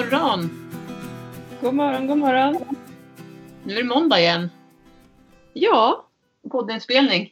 Morgon! 0.00 0.50
God 1.60 1.74
morgon, 1.74 2.06
god 2.06 2.18
morgon. 2.18 2.76
Nu 3.64 3.72
är 3.74 3.76
det 3.78 3.84
måndag 3.88 4.20
igen. 4.20 4.50
Ja, 5.52 6.06
Poddinspelning. 6.50 7.30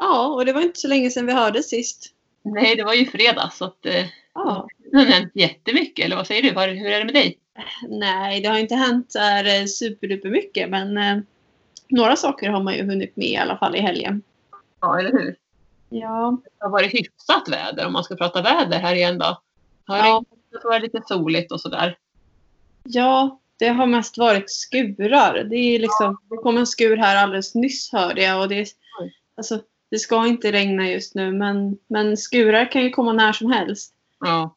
ja, 0.00 0.26
och 0.26 0.44
det 0.46 0.52
var 0.52 0.60
inte 0.60 0.80
så 0.80 0.88
länge 0.88 1.10
sedan 1.10 1.26
vi 1.26 1.32
hördes 1.32 1.68
sist. 1.70 2.06
Nej, 2.42 2.76
det 2.76 2.84
var 2.84 2.94
ju 2.94 3.06
fredag 3.06 3.50
så 3.52 3.64
att 3.64 3.86
eh, 3.86 4.04
Ja. 4.34 4.68
det 4.92 4.96
har 4.98 5.04
hänt 5.04 5.30
jättemycket. 5.34 6.04
Eller 6.04 6.16
vad 6.16 6.26
säger 6.26 6.42
du? 6.42 6.48
Hur 6.78 6.86
är 6.90 6.98
det 6.98 7.04
med 7.04 7.14
dig? 7.14 7.38
Nej, 7.88 8.40
det 8.40 8.48
har 8.48 8.58
inte 8.58 8.74
hänt 8.74 9.12
här 9.18 9.60
eh, 9.60 9.66
superduper 9.66 10.30
mycket, 10.30 10.70
men 10.70 10.98
eh, 10.98 11.16
några 11.88 12.16
saker 12.16 12.48
har 12.50 12.62
man 12.62 12.74
ju 12.74 12.84
hunnit 12.84 13.16
med 13.16 13.26
i 13.28 13.36
alla 13.36 13.56
fall 13.58 13.76
i 13.76 13.80
helgen. 13.80 14.22
Ja, 14.80 14.98
eller 14.98 15.12
hur? 15.12 15.36
Ja, 15.88 16.38
Det 16.58 16.64
har 16.64 16.70
varit 16.70 16.94
hyfsat 16.94 17.48
väder 17.50 17.86
om 17.86 17.92
man 17.92 18.04
ska 18.04 18.16
prata 18.16 18.42
väder 18.42 18.78
här 18.78 18.94
igen 18.94 19.18
då. 19.18 19.40
Har 19.86 19.96
Ja. 19.98 20.24
Det 20.62 20.78
lite 20.78 21.02
soligt 21.06 21.52
och 21.52 21.60
sådär. 21.60 21.98
ja 22.82 23.40
det 23.58 23.68
har 23.68 23.86
mest 23.86 24.18
varit 24.18 24.50
skurar. 24.50 25.44
Det, 25.44 25.56
är 25.56 25.78
liksom, 25.78 26.18
det 26.30 26.36
kom 26.36 26.56
en 26.58 26.66
skur 26.66 26.96
här 26.96 27.22
alldeles 27.22 27.54
nyss 27.54 27.92
hörde 27.92 28.22
jag. 28.22 28.40
Och 28.42 28.48
det, 28.48 28.60
är- 28.60 28.66
alltså, 29.36 29.60
det 29.90 29.98
ska 29.98 30.26
inte 30.26 30.52
regna 30.52 30.88
just 30.90 31.14
nu, 31.14 31.32
men, 31.32 31.78
men 31.88 32.16
skurar 32.16 32.72
kan 32.72 32.82
ju 32.82 32.90
komma 32.90 33.12
när 33.12 33.32
som 33.32 33.52
helst. 33.52 33.94
Ja, 34.20 34.54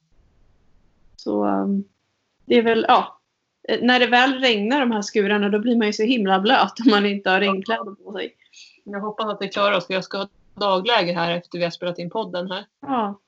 Så 1.16 1.46
um, 1.46 1.84
det 2.46 2.56
är 2.58 2.62
väl, 2.62 2.86
ja. 2.88 3.20
Eh, 3.70 3.80
När 3.82 4.00
det 4.00 4.08
väl 4.08 4.34
regnar 4.40 4.80
de 4.80 4.92
här 4.92 5.02
skurarna 5.02 5.50
då 5.50 5.60
blir 5.60 5.76
man 5.78 5.88
ju 5.88 5.94
så 5.94 6.04
himla 6.04 6.40
blöt 6.40 6.80
om 6.86 6.92
man 6.92 7.06
inte 7.06 7.30
har 7.30 7.40
regnkläder 7.40 7.96
på 8.04 8.14
sig. 8.14 8.36
jag 8.84 9.00
hoppas 9.00 9.26
att 9.28 9.42
vi 9.42 9.48
klarar 9.48 9.78
oss 9.78 9.88
för 9.88 9.94
jag 9.94 10.04
ska 10.04 10.18
ha 10.18 10.28
dagläger 10.56 11.14
här 11.16 11.32
efter 11.32 11.58
vi 11.58 11.64
har 11.64 11.72
spelat 11.72 12.00
in 12.00 12.10
podden 12.10 12.52
här. 12.52 12.66
Ja, 12.82 13.20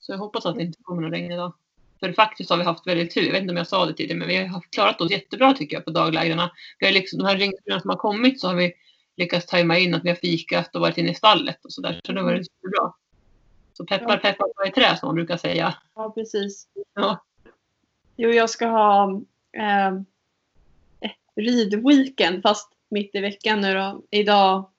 Så 0.00 0.12
jag 0.12 0.18
hoppas 0.18 0.46
att 0.46 0.56
det 0.56 0.62
inte 0.62 0.82
kommer 0.82 1.02
någon 1.02 1.10
regn 1.10 1.32
idag. 1.32 1.52
För 2.04 2.12
faktiskt 2.12 2.50
har 2.50 2.56
vi 2.56 2.64
haft 2.64 2.86
väldigt 2.86 3.14
tur. 3.14 3.22
Jag 3.22 3.32
vet 3.32 3.40
inte 3.40 3.52
om 3.52 3.56
jag 3.56 3.66
sa 3.66 3.86
det 3.86 3.92
tidigare, 3.92 4.18
men 4.18 4.28
vi 4.28 4.36
har 4.36 4.60
klarat 4.60 5.00
oss 5.00 5.10
jättebra 5.10 5.52
tycker 5.52 5.76
jag 5.76 5.84
på 5.84 5.90
daglägren. 5.90 6.48
Vi 6.78 6.86
har 6.86 6.92
liksom, 6.92 7.18
de 7.18 7.24
här 7.24 7.36
regnskurarna 7.36 7.80
som 7.80 7.90
har 7.90 7.96
kommit 7.96 8.40
så 8.40 8.48
har 8.48 8.54
vi 8.54 8.72
lyckats 9.16 9.46
tajma 9.46 9.78
in 9.78 9.94
att 9.94 10.04
vi 10.04 10.08
har 10.08 10.16
fikat 10.16 10.74
och 10.74 10.80
varit 10.80 10.98
inne 10.98 11.10
i 11.10 11.14
stallet 11.14 11.64
och 11.64 11.72
sådär. 11.72 12.00
Så 12.06 12.12
det 12.12 12.20
har 12.20 12.24
varit 12.24 12.46
superbra. 12.46 12.92
Så 13.72 13.84
peppar 13.84 14.16
peppar 14.16 14.46
på 14.56 14.62
ett 14.66 14.74
trä 14.74 14.96
som 14.96 15.06
man 15.06 15.14
brukar 15.14 15.36
säga. 15.36 15.74
ja 15.94 16.10
precis. 16.10 16.68
Ja. 16.94 17.24
Jo, 18.16 18.30
jag 18.30 18.50
ska 18.50 18.66
ha 18.66 19.20
eh, 19.56 19.88
eh, 21.00 21.12
ridweekend 21.36 22.42
fast 22.42 22.70
mitt 22.88 23.14
i 23.14 23.20
veckan 23.20 23.60
nu 23.60 23.74
då. 23.74 24.02
Idag 24.10 24.70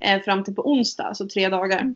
eh, 0.00 0.22
fram 0.22 0.44
till 0.44 0.54
på 0.54 0.70
onsdag, 0.70 1.14
så 1.14 1.28
tre 1.28 1.48
dagar. 1.48 1.94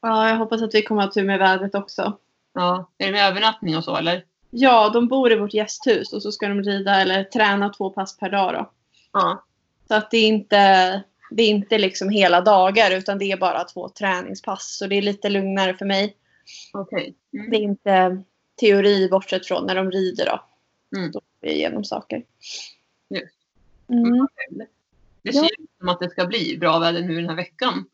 Ja, 0.00 0.28
jag 0.28 0.36
hoppas 0.36 0.62
att 0.62 0.74
vi 0.74 0.82
kommer 0.82 1.02
att 1.02 1.08
ha 1.08 1.12
tur 1.12 1.26
med 1.26 1.38
vädret 1.38 1.74
också. 1.74 2.18
Ja. 2.52 2.90
Är 2.98 3.06
det 3.06 3.12
med 3.12 3.28
övernattning 3.28 3.76
och 3.76 3.84
så 3.84 3.96
eller? 3.96 4.24
Ja, 4.50 4.88
de 4.88 5.08
bor 5.08 5.32
i 5.32 5.36
vårt 5.36 5.54
gästhus 5.54 6.12
och 6.12 6.22
så 6.22 6.32
ska 6.32 6.48
de 6.48 6.62
rida 6.62 7.00
eller 7.00 7.24
träna 7.24 7.68
två 7.68 7.90
pass 7.90 8.16
per 8.16 8.30
dag 8.30 8.54
då. 8.54 8.70
Ja. 9.12 9.44
Så 9.88 9.94
att 9.94 10.10
det 10.10 10.16
är 10.16 10.28
inte, 10.28 11.02
det 11.30 11.42
är 11.42 11.48
inte 11.48 11.78
liksom 11.78 12.08
hela 12.08 12.40
dagar 12.40 12.90
utan 12.90 13.18
det 13.18 13.32
är 13.32 13.36
bara 13.36 13.64
två 13.64 13.88
träningspass. 13.88 14.76
Så 14.78 14.86
det 14.86 14.96
är 14.96 15.02
lite 15.02 15.28
lugnare 15.28 15.74
för 15.74 15.86
mig. 15.86 16.16
Okej. 16.72 17.14
Mm. 17.32 17.50
Det 17.50 17.56
är 17.56 17.60
inte 17.60 18.22
teori 18.60 19.08
bortsett 19.08 19.46
från 19.46 19.66
när 19.66 19.74
de 19.74 19.90
rider 19.90 20.26
då. 20.26 20.44
Mm. 20.98 21.10
Då 21.10 21.18
går 21.18 21.22
vi 21.40 21.52
igenom 21.52 21.84
saker. 21.84 22.24
Just. 23.08 23.34
Mm. 23.88 24.28
Det 25.22 25.30
Ja. 25.30 25.32
ser 25.32 25.62
ut 25.62 25.70
som 25.78 25.88
att 25.88 26.00
det 26.00 26.10
ska 26.10 26.26
bli 26.26 26.58
bra 26.60 26.78
väder 26.78 27.02
nu 27.02 27.14
den 27.14 27.28
här 27.28 27.36
veckan. 27.36 27.84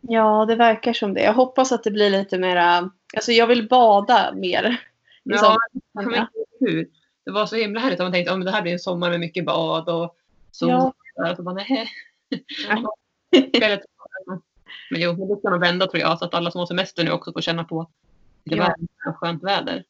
Ja, 0.00 0.44
det 0.44 0.56
verkar 0.56 0.92
som 0.92 1.14
det. 1.14 1.22
Jag 1.22 1.34
hoppas 1.34 1.72
att 1.72 1.84
det 1.84 1.90
blir 1.90 2.10
lite 2.10 2.38
mera... 2.38 2.90
Alltså 3.16 3.32
jag 3.32 3.46
vill 3.46 3.68
bada 3.68 4.32
mer. 4.34 4.64
i 4.64 4.76
Ja, 5.22 5.58
ihåg 5.94 6.26
hur. 6.60 6.88
Det 7.24 7.30
var 7.30 7.46
så 7.46 7.56
himla 7.56 7.80
härligt. 7.80 7.98
Man 7.98 8.12
tänkte 8.12 8.32
att 8.32 8.44
det 8.44 8.50
här 8.50 8.62
blir 8.62 8.72
en 8.72 8.78
sommar 8.78 9.10
med 9.10 9.20
mycket 9.20 9.44
bad 9.44 9.88
och 9.88 10.16
sol. 10.50 10.68
Ja. 10.68 10.92
Och 11.30 11.36
så 11.36 11.42
bara, 11.42 11.54
nej. 11.54 11.88
Ja. 12.68 12.94
men 14.90 15.00
jo, 15.00 15.12
men 15.12 15.28
det 15.28 15.36
ska 15.36 15.50
nog 15.50 15.60
vända 15.60 15.86
tror 15.86 16.00
jag. 16.00 16.18
Så 16.18 16.24
att 16.24 16.34
alla 16.34 16.50
som 16.50 16.58
har 16.58 16.66
semester 16.66 17.04
nu 17.04 17.10
också 17.10 17.32
får 17.32 17.40
känna 17.40 17.64
på 17.64 17.90
det 18.44 18.56
Ja. 18.56 18.74
ja. 19.04 19.12
skönt 19.12 19.42
väder. 19.42 19.84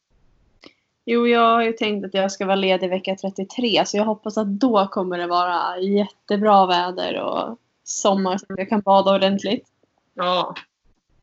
Jo, 1.04 1.26
jag 1.26 1.54
har 1.54 1.62
ju 1.62 1.72
tänkt 1.72 2.06
att 2.06 2.14
jag 2.14 2.32
ska 2.32 2.46
vara 2.46 2.56
ledig 2.56 2.88
vecka 2.88 3.16
33 3.16 3.82
så 3.86 3.96
jag 3.96 4.04
hoppas 4.04 4.38
att 4.38 4.46
då 4.46 4.86
kommer 4.86 5.18
det 5.18 5.26
vara 5.26 5.78
jättebra 5.78 6.66
väder 6.66 7.20
och 7.20 7.58
sommar 7.84 8.38
så 8.38 8.46
jag 8.48 8.68
kan 8.68 8.80
bada 8.80 9.14
ordentligt. 9.14 9.68
Ja, 10.14 10.54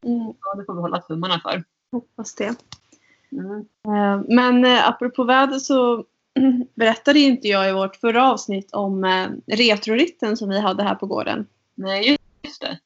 Mm, 0.05 0.33
ja 0.41 0.55
det 0.57 0.65
får 0.65 0.73
vi 0.73 0.81
hålla 0.81 1.01
tummarna 1.01 1.39
för. 1.39 1.63
Hoppas 1.91 2.35
det. 2.35 2.55
Mm. 3.31 3.65
Eh, 3.87 4.23
Men 4.27 4.65
eh, 4.65 4.87
apropå 4.87 5.23
väder 5.23 5.59
så 5.59 6.05
berättade 6.75 7.19
inte 7.19 7.47
jag 7.47 7.69
i 7.69 7.73
vårt 7.73 7.95
förra 7.95 8.31
avsnitt 8.31 8.73
om 8.73 9.03
eh, 9.03 9.27
retroritten 9.55 10.37
som 10.37 10.49
vi 10.49 10.59
hade 10.59 10.83
här 10.83 10.95
på 10.95 11.05
gården. 11.05 11.47
Nej, 11.75 12.17
just 12.43 12.61
det. 12.61 12.79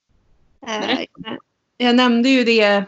Berätta. 0.61 1.38
Jag 1.77 1.95
nämnde 1.95 2.29
ju 2.29 2.44
det 2.44 2.85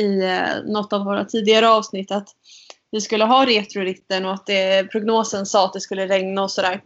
i 0.00 0.22
något 0.64 0.92
av 0.92 1.04
våra 1.04 1.24
tidigare 1.24 1.68
avsnitt 1.68 2.10
att 2.10 2.28
vi 2.90 3.00
skulle 3.00 3.24
ha 3.24 3.46
retroritten 3.46 4.24
och 4.24 4.32
att 4.32 4.46
det, 4.46 4.90
prognosen 4.90 5.46
sa 5.46 5.64
att 5.64 5.72
det 5.72 5.80
skulle 5.80 6.06
regna 6.06 6.42
och 6.42 6.50
sådär. 6.50 6.82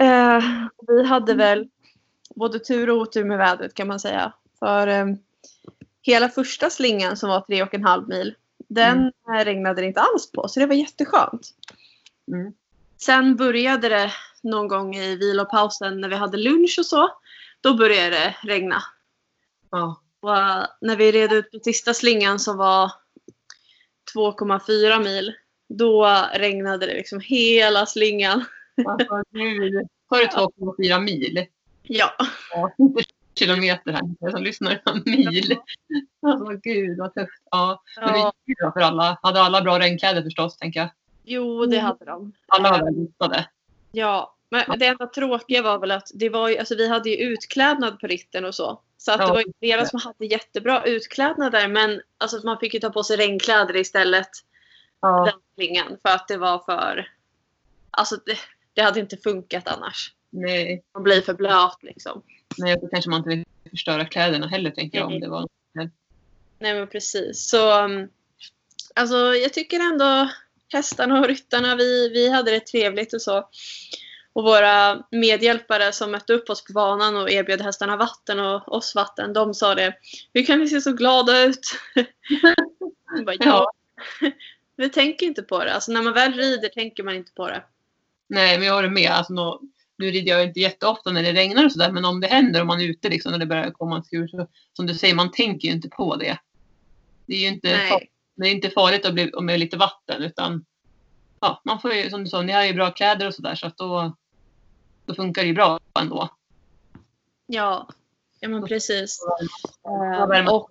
Eh, 0.00 0.42
vi 0.88 1.04
hade 1.04 1.34
väl 1.34 1.68
både 2.34 2.58
tur 2.58 2.90
och 2.90 2.96
otur 2.96 3.24
med 3.24 3.38
vädret 3.38 3.74
kan 3.74 3.88
man 3.88 4.00
säga. 4.00 4.32
För 4.58 4.86
eh, 4.86 5.06
hela 6.12 6.28
första 6.28 6.70
slingan 6.70 7.16
som 7.16 7.28
var 7.28 7.40
tre 7.40 7.62
och 7.62 7.74
en 7.74 7.84
halv 7.84 8.08
mil 8.08 8.34
den 8.68 9.12
eh, 9.28 9.44
regnade 9.44 9.80
det 9.80 9.86
inte 9.86 10.00
alls 10.00 10.32
på 10.32 10.48
så 10.48 10.60
det 10.60 10.66
var 10.66 10.74
jätteskönt. 10.74 11.48
Mm. 12.32 12.52
Sen 12.96 13.36
började 13.36 13.88
det 13.88 14.12
någon 14.42 14.68
gång 14.68 14.96
i 14.96 15.16
vilopausen 15.16 16.00
när 16.00 16.08
vi 16.08 16.16
hade 16.16 16.36
lunch 16.36 16.76
och 16.78 16.86
så. 16.86 17.10
Då 17.60 17.74
började 17.74 18.10
det 18.10 18.36
regna. 18.42 18.82
Ja. 19.70 20.02
Och 20.20 20.36
eh, 20.36 20.66
när 20.80 20.96
vi 20.96 21.12
red 21.12 21.32
ut 21.32 21.50
på 21.50 21.58
sista 21.58 21.94
slingan 21.94 22.38
som 22.38 22.56
var 22.56 22.92
2,4 24.14 25.04
mil. 25.04 25.34
Då 25.68 26.06
regnade 26.34 26.86
det 26.86 26.94
liksom 26.94 27.20
hela 27.20 27.86
slingan. 27.86 28.44
Alltså, 28.86 29.22
nu 29.30 29.86
har 30.06 30.18
du 30.18 30.26
2,4 30.26 31.00
mil. 31.00 31.46
Ja. 31.82 32.14
Ja, 32.50 32.72
kilometer 33.38 33.92
här. 33.92 34.00
Jag 34.20 34.32
som 34.32 34.42
lyssnar. 34.42 34.82
Mil. 35.04 35.56
Alltså 36.22 36.46
gud 36.62 36.98
vad 36.98 37.14
tufft. 37.14 37.42
Ja. 37.50 37.82
Men 38.00 38.12
det 38.12 38.18
gick 38.18 38.34
ju 38.46 38.54
bra 38.54 38.72
för 38.72 38.80
alla. 38.80 39.18
Hade 39.22 39.40
alla 39.40 39.62
bra 39.62 39.78
regnkläder 39.78 40.22
förstås, 40.22 40.56
tänker 40.56 40.80
jag. 40.80 40.88
Jo, 41.24 41.66
det 41.66 41.78
hade 41.78 42.04
de. 42.04 42.32
Alla 42.48 42.70
var 42.70 42.84
väl 42.84 42.94
rustade. 42.94 43.48
Ja, 43.92 44.34
men 44.50 44.78
det 44.78 44.86
enda 44.86 45.06
tråkiga 45.06 45.62
var 45.62 45.78
väl 45.78 45.90
att 45.90 46.10
det 46.14 46.28
var 46.28 46.48
ju, 46.48 46.58
alltså 46.58 46.74
vi 46.74 46.88
hade 46.88 47.10
ju 47.10 47.16
utklädnad 47.16 48.00
på 48.00 48.06
ritten 48.06 48.44
och 48.44 48.54
så. 48.54 48.80
Så 48.98 49.12
att 49.12 49.20
Ja, 49.20 49.26
det 49.26 49.32
var 49.32 49.40
ju 49.40 49.52
flera 49.58 49.86
som 49.86 50.00
hade 50.00 50.26
jättebra 50.26 50.84
utklädnad 50.84 51.52
där 51.52 51.68
men 51.68 52.00
alltså 52.18 52.36
att 52.36 52.44
man 52.44 52.58
fick 52.58 52.74
ju 52.74 52.80
ta 52.80 52.90
på 52.90 53.04
sig 53.04 53.16
regnkläder 53.16 53.76
istället. 53.76 54.30
Ja. 55.00 55.32
Den 55.56 55.98
för 56.02 56.08
att 56.08 56.28
det 56.28 56.36
var 56.36 56.58
för... 56.58 57.08
Alltså 57.90 58.16
det, 58.26 58.38
det 58.72 58.82
hade 58.82 59.00
inte 59.00 59.16
funkat 59.16 59.68
annars. 59.68 60.12
Nej, 60.30 60.82
Man 60.94 61.02
blir 61.02 61.20
för 61.20 61.34
blöt 61.34 61.82
liksom. 61.82 62.22
nej, 62.58 62.76
då 62.82 62.88
kanske 62.88 63.10
man 63.10 63.18
inte 63.18 63.28
vill 63.28 63.44
förstöra 63.70 64.04
kläderna 64.04 64.46
heller, 64.46 64.70
tänker 64.70 64.98
jag. 64.98 65.06
Om 65.06 65.20
det 65.20 65.28
var... 65.28 65.48
Nej 66.60 66.74
men 66.74 66.88
precis. 66.88 67.48
Så 67.48 67.84
um, 67.84 68.08
alltså 68.94 69.16
jag 69.16 69.52
tycker 69.52 69.80
ändå 69.80 70.28
hästarna 70.72 71.20
och 71.20 71.28
ryttarna, 71.28 71.76
vi, 71.76 72.08
vi 72.08 72.30
hade 72.30 72.50
det 72.50 72.60
trevligt 72.60 73.14
och 73.14 73.22
så. 73.22 73.48
Och 74.32 74.44
våra 74.44 75.02
medhjälpare 75.10 75.92
som 75.92 76.10
mötte 76.10 76.32
upp 76.32 76.50
oss 76.50 76.64
på 76.64 76.72
banan 76.72 77.16
och 77.16 77.30
erbjöd 77.30 77.60
hästarna 77.60 77.96
vatten 77.96 78.40
och 78.40 78.72
oss 78.72 78.94
vatten, 78.94 79.32
de 79.32 79.54
sa 79.54 79.74
det. 79.74 79.94
Hur 80.32 80.44
kan 80.44 80.58
ni 80.58 80.68
se 80.68 80.80
så 80.80 80.92
glada 80.92 81.44
ut? 81.44 81.60
Bara, 83.26 83.36
ja. 83.38 83.70
Vi 84.76 84.88
tänker 84.88 85.26
inte 85.26 85.42
på 85.42 85.64
det. 85.64 85.74
Alltså 85.74 85.92
när 85.92 86.02
man 86.02 86.12
väl 86.12 86.32
rider 86.32 86.68
tänker 86.68 87.02
man 87.02 87.14
inte 87.14 87.32
på 87.32 87.46
det. 87.46 87.64
Nej, 88.28 88.58
men 88.58 88.66
jag 88.66 88.74
håller 88.74 88.88
med. 88.88 89.10
Alltså, 89.10 89.32
nå, 89.32 89.60
nu 89.98 90.10
rider 90.10 90.32
jag 90.32 90.44
inte 90.44 90.60
jätteofta 90.60 91.10
när 91.10 91.22
det 91.22 91.32
regnar 91.32 91.64
och 91.64 91.72
sådär, 91.72 91.92
men 91.92 92.04
om 92.04 92.20
det 92.20 92.26
händer 92.26 92.60
om 92.60 92.66
man 92.66 92.80
är 92.80 92.84
ute 92.84 93.08
liksom, 93.08 93.32
när 93.32 93.38
det 93.38 93.46
börjar 93.46 93.70
komma 93.70 93.96
en 93.96 94.04
skur, 94.04 94.28
så 94.28 94.46
som 94.72 94.86
du 94.86 94.94
säger, 94.94 95.14
man 95.14 95.30
tänker 95.30 95.68
ju 95.68 95.74
inte 95.74 95.88
på 95.88 96.16
det. 96.16 96.38
Det 97.26 97.34
är 97.34 97.40
ju 97.40 97.46
inte, 97.46 97.68
Nej. 97.72 97.88
far- 97.90 98.06
det 98.34 98.48
är 98.48 98.52
inte 98.52 98.70
farligt 98.70 99.06
att 99.06 99.14
bli 99.14 99.32
med 99.40 99.60
lite 99.60 99.76
vatten, 99.76 100.22
utan 100.22 100.64
ja, 101.40 101.62
man 101.64 101.80
får 101.80 101.92
ju, 101.92 102.10
som 102.10 102.24
du 102.24 102.30
sa, 102.30 102.42
ni 102.42 102.52
har 102.52 102.64
ju 102.64 102.74
bra 102.74 102.90
kläder 102.90 103.26
och 103.26 103.34
sådär, 103.34 103.54
så 103.54 103.66
att 103.66 103.76
då, 103.76 104.16
då 105.06 105.14
funkar 105.14 105.42
det 105.42 105.48
ju 105.48 105.54
bra 105.54 105.80
ändå. 106.00 106.28
Ja, 107.46 107.88
ja 108.40 108.48
men 108.48 108.66
precis. 108.66 109.20
Eh, 109.86 110.48
och 110.54 110.70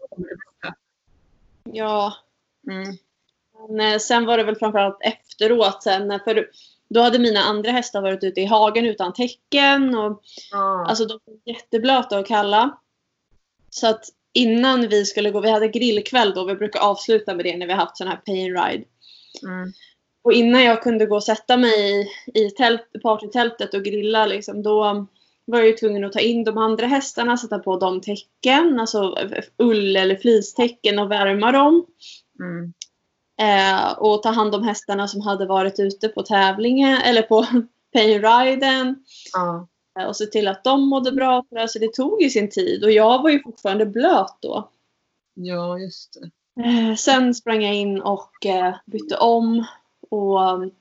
ja, 1.63 2.13
Mm. 2.67 2.97
Men 3.69 3.93
eh, 3.93 3.99
sen 3.99 4.25
var 4.25 4.37
det 4.37 4.43
väl 4.43 4.55
framförallt 4.55 4.97
efteråt 5.01 5.83
sen. 5.83 6.19
För 6.23 6.49
då 6.89 7.01
hade 7.01 7.19
mina 7.19 7.39
andra 7.39 7.71
hästar 7.71 8.01
varit 8.01 8.23
ute 8.23 8.41
i 8.41 8.45
hagen 8.45 8.85
utan 8.85 9.13
täcken. 9.13 9.95
Och, 9.95 10.21
Ja. 10.51 10.85
alltså 10.87 11.05
de 11.05 11.19
var 11.25 11.53
jätteblöta 11.53 12.19
och 12.19 12.27
kalla. 12.27 12.77
Så 13.69 13.87
att 13.87 14.05
innan 14.33 14.87
vi 14.87 15.05
skulle 15.05 15.31
gå, 15.31 15.39
vi 15.39 15.49
hade 15.49 15.67
grillkväll 15.67 16.33
då, 16.33 16.45
vi 16.45 16.55
brukar 16.55 16.79
avsluta 16.79 17.35
med 17.35 17.45
det 17.45 17.57
när 17.57 17.67
vi 17.67 17.73
haft 17.73 17.97
sån 17.97 18.07
här 18.07 18.17
pain 18.17 18.57
ride. 18.57 18.83
Mm. 19.43 19.73
Och 20.21 20.33
innan 20.33 20.63
jag 20.63 20.83
kunde 20.83 21.05
gå 21.05 21.15
och 21.15 21.23
sätta 21.23 21.57
mig 21.57 22.01
i, 22.01 22.07
i 22.33 22.49
tält, 22.49 22.81
partytältet 23.03 23.73
och 23.73 23.83
grilla 23.83 24.25
liksom, 24.25 24.63
då 24.63 25.07
var 25.45 25.59
jag 25.59 25.67
ju 25.67 25.73
tvungen 25.73 26.03
att 26.03 26.13
ta 26.13 26.19
in 26.19 26.43
de 26.43 26.57
andra 26.57 26.85
hästarna, 26.87 27.37
sätta 27.37 27.59
på 27.59 27.79
dem 27.79 28.01
täcken, 28.01 28.79
alltså 28.79 29.15
ull 29.57 29.95
eller 29.95 30.15
fleecetäcken 30.15 30.99
och 30.99 31.11
värma 31.11 31.51
dem. 31.51 31.85
Mm. 32.39 32.73
Eh, 33.41 33.91
och 33.91 34.23
ta 34.23 34.29
hand 34.29 34.55
om 34.55 34.63
hästarna 34.63 35.07
som 35.07 35.21
hade 35.21 35.45
varit 35.45 35.79
ute 35.79 36.07
på 36.07 36.23
tävlingen 36.23 36.97
eller 37.01 37.21
på 37.21 37.45
payriden. 37.93 39.03
Ja. 39.33 39.67
Eh, 39.99 40.05
och 40.05 40.15
se 40.15 40.25
till 40.25 40.47
att 40.47 40.63
de 40.63 40.89
mådde 40.89 41.11
bra. 41.11 41.45
För 41.49 41.55
alltså 41.55 41.79
det 41.79 41.93
tog 41.93 42.21
ju 42.21 42.29
sin 42.29 42.49
tid 42.49 42.83
och 42.83 42.91
jag 42.91 43.23
var 43.23 43.29
ju 43.29 43.43
fortfarande 43.43 43.85
blöt 43.85 44.37
då. 44.39 44.69
ja, 45.33 45.79
just 45.79 46.13
det. 46.13 46.29
Eh, 46.63 46.95
sen 46.95 47.35
sprang 47.35 47.63
jag 47.63 47.75
in 47.75 48.01
och 48.01 48.45
eh, 48.45 48.75
bytte 48.85 49.17
om. 49.17 49.65
Och 50.09 50.71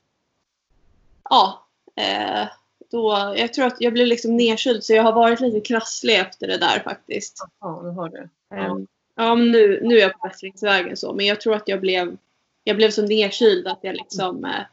ja, 1.31 1.67
eh, 1.97 2.49
då, 2.91 3.35
jag 3.37 3.55
tror 3.55 3.67
att 3.67 3.81
jag 3.81 3.93
blev 3.93 4.07
liksom 4.07 4.37
nedkyld 4.37 4.85
så 4.85 4.93
jag 4.93 5.03
har 5.03 5.13
varit 5.13 5.41
lite 5.41 5.61
krasslig 5.61 6.19
efter 6.19 6.47
det 6.47 6.59
där 6.59 6.81
faktiskt. 6.85 7.47
Ja, 7.61 7.81
du 7.83 7.91
har 7.91 8.09
det. 8.09 8.29
Ja. 8.49 8.57
Ehm, 8.57 8.87
Ja, 9.19 9.35
men 9.35 9.51
nu, 9.51 9.81
nu 9.83 9.97
är 9.97 10.01
jag 10.01 10.13
på 10.13 10.29
bättringsvägen 10.29 10.97
så. 10.97 11.13
Men 11.13 11.27
jag 11.27 11.41
tror 11.41 11.55
att 11.55 11.69
jag 11.69 11.81
blev, 11.81 12.17
jag 12.67 12.77
blev 12.77 12.91
så 12.91 13.03
nedkyld 13.03 13.67
att 13.67 13.79
jag 13.83 13.95
liksom 13.95 14.45
eh, 14.45 14.65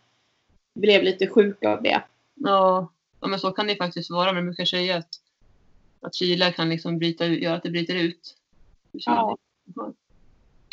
blev 0.75 1.03
lite 1.03 1.27
sjuk 1.27 1.65
av 1.65 1.83
det. 1.83 2.01
Ja, 2.33 2.91
ja, 3.21 3.27
men 3.27 3.39
så 3.39 3.51
kan 3.51 3.67
det 3.67 3.75
faktiskt 3.75 4.11
vara. 4.11 4.25
Men 4.25 4.35
man 4.35 4.45
brukar 4.45 4.65
säga 4.65 4.97
att, 4.97 5.09
att 6.01 6.15
kyla 6.15 6.51
kan 6.51 6.69
liksom 6.69 6.99
bryta 6.99 7.25
göra 7.25 7.55
att 7.55 7.63
det 7.63 7.69
bryter 7.69 7.95
ut. 7.95 8.35
Ja. 8.91 9.37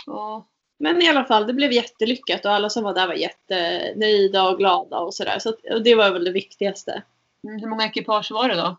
Ja. 0.07 0.47
Men 0.79 1.03
i 1.03 1.09
alla 1.09 1.25
fall, 1.25 1.47
det 1.47 1.53
blev 1.53 1.73
jättelyckat 1.73 2.45
och 2.45 2.53
alla 2.53 2.71
som 2.71 2.85
var 2.85 2.95
där 2.95 3.07
var 3.07 3.15
jättenöjda 3.15 4.49
och 4.49 4.59
glada 4.59 4.99
och 4.99 5.15
sådär. 5.15 5.39
Så 5.39 5.49
att, 5.49 5.85
det 5.85 5.95
var 5.95 6.11
väl 6.11 6.25
det 6.25 6.33
viktigaste. 6.33 7.03
Mm, 7.45 7.61
Hur 7.61 7.69
många 7.69 7.87
ekipage 7.87 8.31
var 8.33 8.49
det 8.49 8.57
då? 8.57 8.77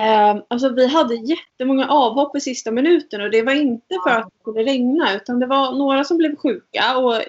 Eh, 0.00 0.36
alltså 0.48 0.68
vi 0.68 0.86
hade 0.86 1.14
jättemånga 1.14 1.88
avhopp 1.88 2.36
i 2.36 2.40
sista 2.40 2.70
minuten 2.70 3.20
och 3.20 3.30
det 3.30 3.42
var 3.42 3.52
inte 3.52 3.94
för 4.06 4.10
att 4.10 4.24
det 4.24 4.40
skulle 4.40 4.64
regna 4.64 5.14
utan 5.14 5.40
det 5.40 5.46
var 5.46 5.72
några 5.72 6.04
som 6.04 6.18
blev 6.18 6.36
sjuka 6.36 6.98
och 6.98 7.22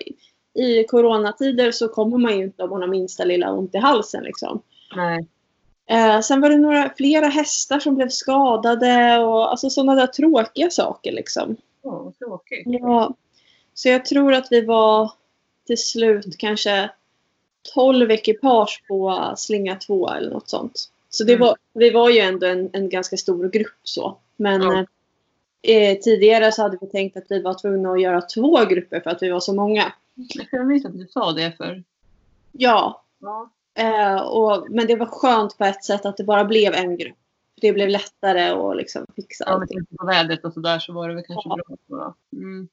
i 0.56 0.84
coronatider 0.84 1.72
så 1.72 1.88
kommer 1.88 2.18
man 2.18 2.38
ju 2.38 2.44
inte 2.44 2.64
om 2.64 2.70
man 2.70 2.82
har 2.82 2.88
minsta 2.90 3.24
lilla 3.24 3.52
ont 3.52 3.76
i 3.76 3.78
halsen 3.78 4.24
liksom. 4.24 4.62
Nej. 4.96 5.28
Eh, 5.90 6.20
sen 6.22 6.42
var 6.42 6.50
det 6.50 6.58
några, 6.58 6.90
flera 6.98 7.26
hästar 7.28 7.80
som 7.80 7.96
blev 7.96 8.10
skadade 8.10 9.18
och 9.20 9.52
alltså 9.52 9.70
sådana 9.70 9.96
där 9.96 10.08
tråkiga 10.08 10.70
saker 10.70 11.12
liksom. 11.12 11.56
Vad 11.82 12.18
tråkigt. 12.20 12.64
Ja, 12.66 13.14
så 13.74 13.90
jag 13.90 14.06
tror 14.06 14.34
att 14.34 14.48
vi 14.52 14.62
var 14.66 15.12
till 15.68 15.78
slut 15.78 16.38
kanske 16.38 16.90
12 17.74 18.12
ekipage 18.12 18.84
på 18.88 19.34
slinga 19.38 19.76
2 19.76 20.10
eller 20.10 20.32
något 20.32 20.50
sånt. 20.50 20.92
Så 21.10 21.24
det 21.24 21.34
Mm. 21.34 21.48
var, 21.48 21.56
vi 21.74 21.90
var 21.92 22.10
ju 22.10 22.20
ändå 22.20 22.48
en, 22.48 22.70
en 22.74 22.90
ganska 22.90 23.18
stor 23.18 23.50
grupp 23.50 23.80
så. 23.84 24.18
Men 24.38 24.62
Ja. 24.62 24.86
eh, 25.74 25.98
tidigare 25.98 26.52
så 26.52 26.62
hade 26.62 26.78
vi 26.82 26.88
tänkt 26.88 27.18
att 27.18 27.26
vi 27.30 27.42
var 27.42 27.54
tvungna 27.54 27.92
att 27.92 28.02
göra 28.02 28.22
två 28.22 28.66
grupper 28.70 29.00
för 29.00 29.10
att 29.10 29.24
vi 29.24 29.30
var 29.30 29.40
så 29.40 29.54
många. 29.54 29.94
Jag 30.52 30.68
minns 30.68 30.86
att 30.86 30.98
du 30.98 31.08
sa 31.08 31.32
det 31.32 31.52
för. 31.58 31.84
Ja, 32.52 33.04
Ja. 33.20 33.50
eh, 33.78 34.22
och, 34.22 34.68
men 34.70 34.88
det 34.88 34.96
var 34.96 35.06
skönt 35.06 35.58
på 35.58 35.64
ett 35.66 35.84
sätt 35.84 36.06
att 36.06 36.18
det 36.18 36.24
bara 36.24 36.46
blev 36.46 36.74
en 36.74 36.98
grupp. 36.98 37.16
Det 37.62 37.74
blev 37.74 37.90
lättare 37.90 38.50
att 38.50 38.78
liksom 38.78 39.06
fixa 39.16 39.44
Ja, 39.48 39.52
allting. 39.54 39.78
tanke 39.78 39.96
på 39.96 40.06
vädret 40.06 40.46
och 40.46 40.54
sådär 40.54 40.80
så 40.80 40.94
var 40.94 41.10
det 41.10 41.16
väl 41.16 41.24
kanske 41.28 41.50
Ja. 41.50 41.76
bra. 41.88 42.16
Mm. 42.34 42.68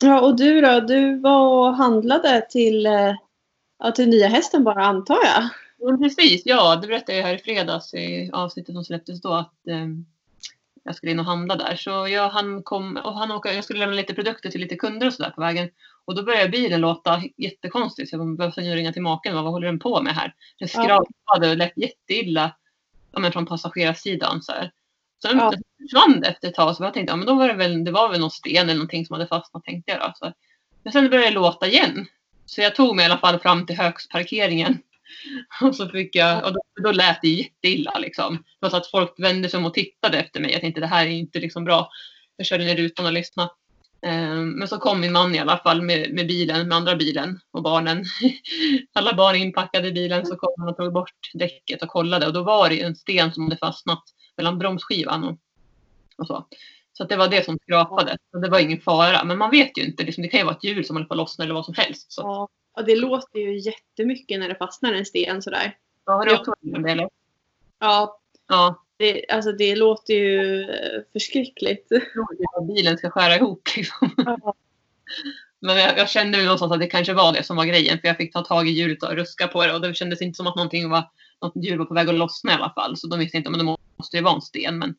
Ja, 0.00 0.20
och 0.20 0.36
du 0.36 0.60
då? 0.60 0.80
Du 0.80 1.18
var 1.18 1.68
och 1.68 1.74
handlade 1.76 2.46
till, 2.50 2.86
eh, 2.86 3.14
ja, 3.78 3.90
till 3.92 4.08
nya 4.08 4.28
hästen 4.28 4.64
bara 4.64 4.84
antar 4.84 5.16
jag? 5.24 5.48
Men 5.84 5.98
precis, 5.98 6.42
ja 6.44 6.76
det 6.76 6.86
berättade 6.86 7.18
jag 7.18 7.24
här 7.24 7.34
i 7.34 7.38
fredags 7.38 7.94
i 7.94 8.30
avsnittet 8.32 8.74
som 8.74 8.84
släpptes 8.84 9.20
då 9.20 9.32
att 9.32 9.66
eh, 9.68 9.86
jag 10.84 10.94
skulle 10.94 11.12
in 11.12 11.18
och 11.18 11.24
handla 11.24 11.56
där. 11.56 11.76
Så 11.76 11.90
jag, 11.90 12.28
han 12.28 12.62
kom, 12.62 12.96
och 12.96 13.14
han 13.18 13.30
åker, 13.30 13.52
jag 13.52 13.64
skulle 13.64 13.78
lämna 13.78 13.96
lite 13.96 14.14
produkter 14.14 14.50
till 14.50 14.60
lite 14.60 14.76
kunder 14.76 15.06
och 15.06 15.12
sådär 15.12 15.30
på 15.30 15.40
vägen. 15.40 15.70
Och 16.04 16.14
då 16.14 16.22
började 16.22 16.48
bilen 16.48 16.80
låta 16.80 17.22
jättekonstigt. 17.36 18.10
Så 18.10 18.16
jag 18.16 18.36
behövde 18.36 18.62
ringa 18.62 18.92
till 18.92 19.02
maken. 19.02 19.34
Vad 19.34 19.44
håller 19.44 19.66
den 19.66 19.78
på 19.78 20.02
med 20.02 20.14
här? 20.14 20.34
Den 20.58 20.68
skrapade 20.68 21.50
och 21.50 21.56
lät 21.56 21.76
jätteilla 21.76 22.56
ja, 23.12 23.20
men 23.20 23.32
från 23.32 23.46
passagerarsidan. 23.46 24.42
Så 24.42 24.52
här. 24.52 24.72
Sen 25.22 25.38
Ja. 25.38 25.52
försvann 25.82 26.20
det 26.20 26.28
efter 26.28 26.48
ett 26.48 26.54
tag. 26.54 26.76
Så 26.76 26.84
jag 26.84 26.94
tänkte 26.94 27.12
ja, 27.12 27.16
men 27.16 27.26
då 27.26 27.34
var 27.34 27.48
det 27.48 27.54
väl, 27.54 27.84
det 27.84 27.90
var 27.90 28.08
väl 28.08 28.20
någon 28.20 28.30
sten 28.30 28.62
eller 28.62 28.74
någonting 28.74 29.06
som 29.06 29.14
hade 29.14 29.26
fastnat 29.26 29.64
tänkte 29.64 29.92
jag 29.92 30.00
då. 30.00 30.12
Så. 30.14 30.32
Men 30.82 30.92
sen 30.92 31.10
började 31.10 31.28
det 31.28 31.34
låta 31.34 31.66
igen. 31.66 32.06
Så 32.46 32.60
jag 32.60 32.74
tog 32.74 32.96
mig 32.96 33.02
i 33.02 33.06
alla 33.06 33.18
fall 33.18 33.38
fram 33.38 33.66
till 33.66 33.76
högsparkeringen. 33.76 34.78
Och 35.60 35.76
så 35.76 35.88
fick 35.88 36.16
jag, 36.16 36.44
och 36.44 36.52
då, 36.52 36.60
då 36.82 36.92
lät 36.92 37.22
det 37.22 37.28
jätteilla 37.28 37.98
liksom. 37.98 38.34
Det 38.34 38.42
var 38.60 38.70
så 38.70 38.76
att 38.76 38.90
folk 38.90 39.14
vände 39.18 39.48
sig 39.48 39.58
om 39.58 39.64
och 39.64 39.74
tittade 39.74 40.18
efter 40.18 40.40
mig. 40.40 40.52
Jag 40.52 40.60
tänkte 40.60 40.80
det 40.80 40.86
här 40.86 41.06
är 41.06 41.10
inte 41.10 41.40
liksom 41.40 41.64
bra. 41.64 41.88
Jag 42.36 42.46
körde 42.46 42.64
ner 42.64 42.76
rutan 42.76 43.06
och 43.06 43.12
lyssnade. 43.12 43.50
Ehm, 44.06 44.50
men 44.50 44.68
så 44.68 44.78
kom 44.78 45.00
min 45.00 45.12
man 45.12 45.34
i 45.34 45.38
alla 45.38 45.58
fall 45.58 45.82
med, 45.82 46.14
med 46.14 46.26
bilen, 46.26 46.68
med 46.68 46.76
andra 46.76 46.96
bilen 46.96 47.40
och 47.50 47.62
barnen. 47.62 48.04
Alla 48.92 49.14
barn 49.14 49.36
inpackade 49.36 49.88
i 49.88 49.92
bilen 49.92 50.26
så 50.26 50.36
kom 50.36 50.54
han 50.56 50.68
och 50.68 50.76
tog 50.76 50.92
bort 50.92 51.30
däcket 51.34 51.82
och 51.82 51.88
kollade 51.88 52.26
och 52.26 52.32
då 52.32 52.42
var 52.42 52.68
det 52.68 52.82
en 52.82 52.96
sten 52.96 53.32
som 53.32 53.44
hade 53.44 53.56
fastnat 53.56 54.02
mellan 54.36 54.58
bromsskivan 54.58 55.24
och, 55.24 55.38
och 56.18 56.26
så. 56.26 56.46
Så 56.92 57.02
att 57.02 57.08
det 57.08 57.16
var 57.16 57.28
det 57.28 57.44
som 57.44 57.58
skrapade. 57.58 58.16
Så 58.30 58.38
det 58.38 58.48
var 58.48 58.58
ingen 58.58 58.80
fara. 58.80 59.24
Men 59.24 59.38
man 59.38 59.50
vet 59.50 59.78
ju 59.78 59.82
inte. 59.82 60.04
Liksom, 60.04 60.22
det 60.22 60.28
kan 60.28 60.40
ju 60.40 60.46
vara 60.46 60.56
ett 60.56 60.64
hjul 60.64 60.84
som 60.84 60.96
håller 60.96 61.06
på 61.06 61.14
att 61.14 61.18
lossna 61.18 61.44
eller 61.44 61.54
vad 61.54 61.64
som 61.64 61.74
helst. 61.74 62.12
Så. 62.12 62.48
Ja. 62.76 62.82
Det 62.82 62.96
låter 62.96 63.38
ju 63.38 63.58
jättemycket 63.58 64.40
när 64.40 64.48
det 64.48 64.54
fastnar 64.54 64.92
en 64.92 65.06
sten 65.06 65.42
sådär. 65.42 65.76
Ja, 66.06 66.12
har 66.12 66.26
du 66.26 66.32
Ja. 66.32 66.38
också 66.38 66.50
varit 66.50 66.62
med 66.62 66.76
om 66.76 66.82
det 66.82 66.90
eller? 66.90 67.08
Ja, 67.78 68.18
Ja, 68.48 68.82
det, 68.96 69.26
alltså 69.28 69.52
det 69.52 69.76
låter 69.76 70.14
ju 70.14 70.66
förskräckligt. 71.12 71.86
jag 71.90 72.62
att 72.62 72.66
bilen 72.74 72.98
ska 72.98 73.10
skära 73.10 73.36
ihop 73.36 73.68
liksom. 73.76 74.10
Ja. 74.16 74.54
Men 75.60 75.76
jag, 75.76 75.98
jag 75.98 76.08
kände 76.10 76.38
ju 76.38 76.44
någonstans 76.44 76.72
att 76.72 76.80
det 76.80 76.86
kanske 76.86 77.12
var 77.12 77.32
det 77.32 77.42
som 77.42 77.56
var 77.56 77.64
grejen. 77.64 77.98
För 78.00 78.08
jag 78.08 78.16
fick 78.16 78.32
ta 78.32 78.44
tag 78.44 78.68
i 78.68 78.70
hjulet 78.70 79.02
och 79.02 79.12
ruska 79.16 79.48
på 79.48 79.66
det. 79.66 79.74
Och 79.74 79.80
det 79.80 79.94
kändes 79.94 80.22
inte 80.22 80.36
som 80.36 80.46
att 80.46 80.56
någonting 80.56 80.90
var, 80.90 81.10
något 81.42 81.64
hjul 81.64 81.78
var 81.78 81.84
på 81.84 81.94
väg 81.94 82.08
att 82.08 82.14
lossna 82.14 82.52
i 82.52 82.54
alla 82.54 82.72
fall. 82.72 82.96
Så 82.96 83.06
de 83.06 83.18
visste 83.18 83.36
inte, 83.36 83.50
men 83.50 83.58
det 83.66 83.76
måste 83.96 84.16
ju 84.16 84.22
vara 84.22 84.34
en 84.34 84.40
sten. 84.42 84.78
Men 84.78 84.94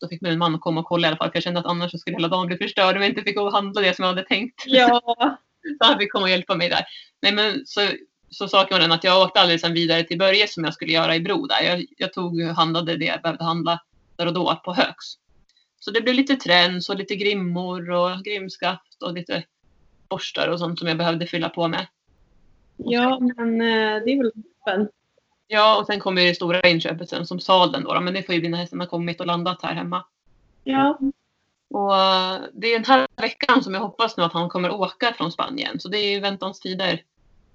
då 0.00 0.08
fick 0.08 0.20
min 0.20 0.38
man 0.38 0.58
komma 0.58 0.80
och 0.80 0.86
kolla 0.86 1.06
i 1.06 1.08
alla 1.08 1.16
fall. 1.16 1.28
För 1.30 1.36
jag 1.36 1.42
kände 1.42 1.60
att 1.60 1.66
annars 1.66 2.00
skulle 2.00 2.16
hela 2.16 2.28
dagen 2.28 2.46
bli 2.46 2.56
förstörd 2.56 2.96
om 2.96 3.02
jag 3.02 3.10
inte 3.10 3.22
fick 3.22 3.36
gå 3.36 3.42
och 3.42 3.52
handla 3.52 3.80
det 3.80 3.96
som 3.96 4.02
jag 4.02 4.10
hade 4.14 4.24
tänkt. 4.28 4.62
Ja. 4.66 5.38
Fick 5.98 6.12
komma 6.12 6.22
och 6.22 6.30
hjälpa 6.30 6.54
mig 6.54 6.68
där. 6.68 6.84
Nej 7.22 7.32
men 7.32 7.66
så, 7.66 7.80
så 8.30 8.48
saken 8.48 8.74
var 8.74 8.80
den 8.80 8.92
att 8.92 9.04
jag 9.04 9.22
åkte 9.22 9.40
aldrig 9.40 9.60
sen 9.60 9.74
vidare 9.74 10.02
till 10.02 10.18
Börje 10.18 10.48
som 10.48 10.64
jag 10.64 10.74
skulle 10.74 10.92
göra 10.92 11.16
i 11.16 11.20
Bro 11.20 11.46
där. 11.46 11.62
Jag, 11.62 11.84
jag 11.98 12.12
tog 12.12 12.42
handlade 12.42 12.96
det 12.96 13.04
jag 13.04 13.22
behövde 13.22 13.44
handla 13.44 13.80
där 14.16 14.26
och 14.26 14.34
då 14.34 14.60
på 14.64 14.74
Högs. 14.74 15.18
Så 15.80 15.90
det 15.90 16.00
blev 16.00 16.14
lite 16.14 16.36
träns 16.36 16.88
och 16.88 16.96
lite 16.96 17.16
grimmor 17.16 17.90
och 17.90 18.24
grimskaft 18.24 19.02
och 19.02 19.12
lite 19.12 19.44
borstar 20.08 20.48
och 20.48 20.58
sånt 20.58 20.78
som 20.78 20.88
jag 20.88 20.98
behövde 20.98 21.26
fylla 21.26 21.48
på 21.48 21.68
med. 21.68 21.86
ja, 22.76 23.18
men 23.20 23.60
eh, 23.60 24.02
det 24.04 24.12
är 24.12 24.22
väl 24.22 24.32
toppen. 24.32 24.88
Ja, 25.46 25.80
och 25.80 25.86
sen 25.86 26.00
kommer 26.00 26.22
det 26.22 26.34
stora 26.34 26.60
inköpet 26.60 27.08
sen 27.08 27.26
som 27.26 27.40
sadeln 27.40 27.84
då, 27.84 27.94
då. 27.94 28.00
Men 28.00 28.14
det 28.14 28.22
får 28.22 28.34
ju 28.34 28.40
bli 28.40 28.48
när 28.48 28.58
hästarna 28.58 28.86
kommit 28.86 29.20
och 29.20 29.26
landat 29.26 29.62
här 29.62 29.74
hemma. 29.74 30.04
Ja. 30.64 30.98
Och 31.72 31.96
eh, 31.96 32.40
det 32.52 32.66
är 32.66 32.78
den 32.78 32.84
här 32.84 33.06
veckan 33.16 33.62
som 33.62 33.74
jag 33.74 33.80
hoppas 33.80 34.16
nu 34.16 34.22
att 34.22 34.32
han 34.32 34.48
kommer 34.48 34.70
åka 34.70 35.14
från 35.16 35.32
Spanien. 35.32 35.80
Så 35.80 35.88
det 35.88 35.98
är 35.98 36.20
väntans 36.20 36.60
tider. 36.60 37.02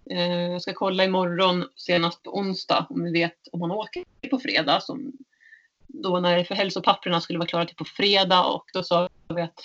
Eh, 0.09 0.51
Jag 0.51 0.61
ska 0.61 0.73
kolla 0.73 1.03
imorgon 1.03 1.65
senast 1.75 2.23
på 2.23 2.37
onsdag 2.37 2.85
om 2.89 3.03
vi 3.03 3.11
vet 3.11 3.37
om 3.51 3.61
han 3.61 3.71
åker 3.71 4.03
på 4.29 4.39
fredag. 4.39 4.81
Som 4.81 5.11
då 5.87 6.19
när 6.19 6.43
för 6.43 6.55
hälsopapperna 6.55 7.21
skulle 7.21 7.39
vara 7.39 7.47
klara 7.47 7.65
till 7.65 7.75
på 7.75 7.85
fredag 7.85 8.45
och 8.45 8.65
då 8.73 8.83
sa 8.83 9.09
vi 9.35 9.41
att 9.41 9.59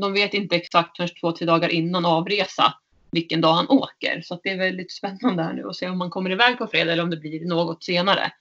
de 0.00 0.12
vet 0.12 0.34
inte 0.34 0.56
exakt 0.56 0.96
först 0.96 1.20
två, 1.20 1.32
tre 1.32 1.46
dagar 1.46 1.68
innan 1.68 2.06
avresa 2.06 2.74
vilken 3.10 3.40
dag 3.40 3.52
han 3.52 3.68
åker. 3.68 4.22
Så 4.24 4.40
det 4.42 4.50
är 4.50 4.58
väldigt 4.58 4.92
spännande 4.92 5.42
här 5.42 5.52
nu 5.52 5.68
att 5.68 5.76
se 5.76 5.88
om 5.88 6.00
han 6.00 6.10
kommer 6.10 6.30
iväg 6.30 6.58
på 6.58 6.66
fredag 6.66 6.92
eller 6.92 7.02
om 7.02 7.10
det 7.10 7.16
blir 7.16 7.46
något 7.46 7.84
senare. 7.84 8.32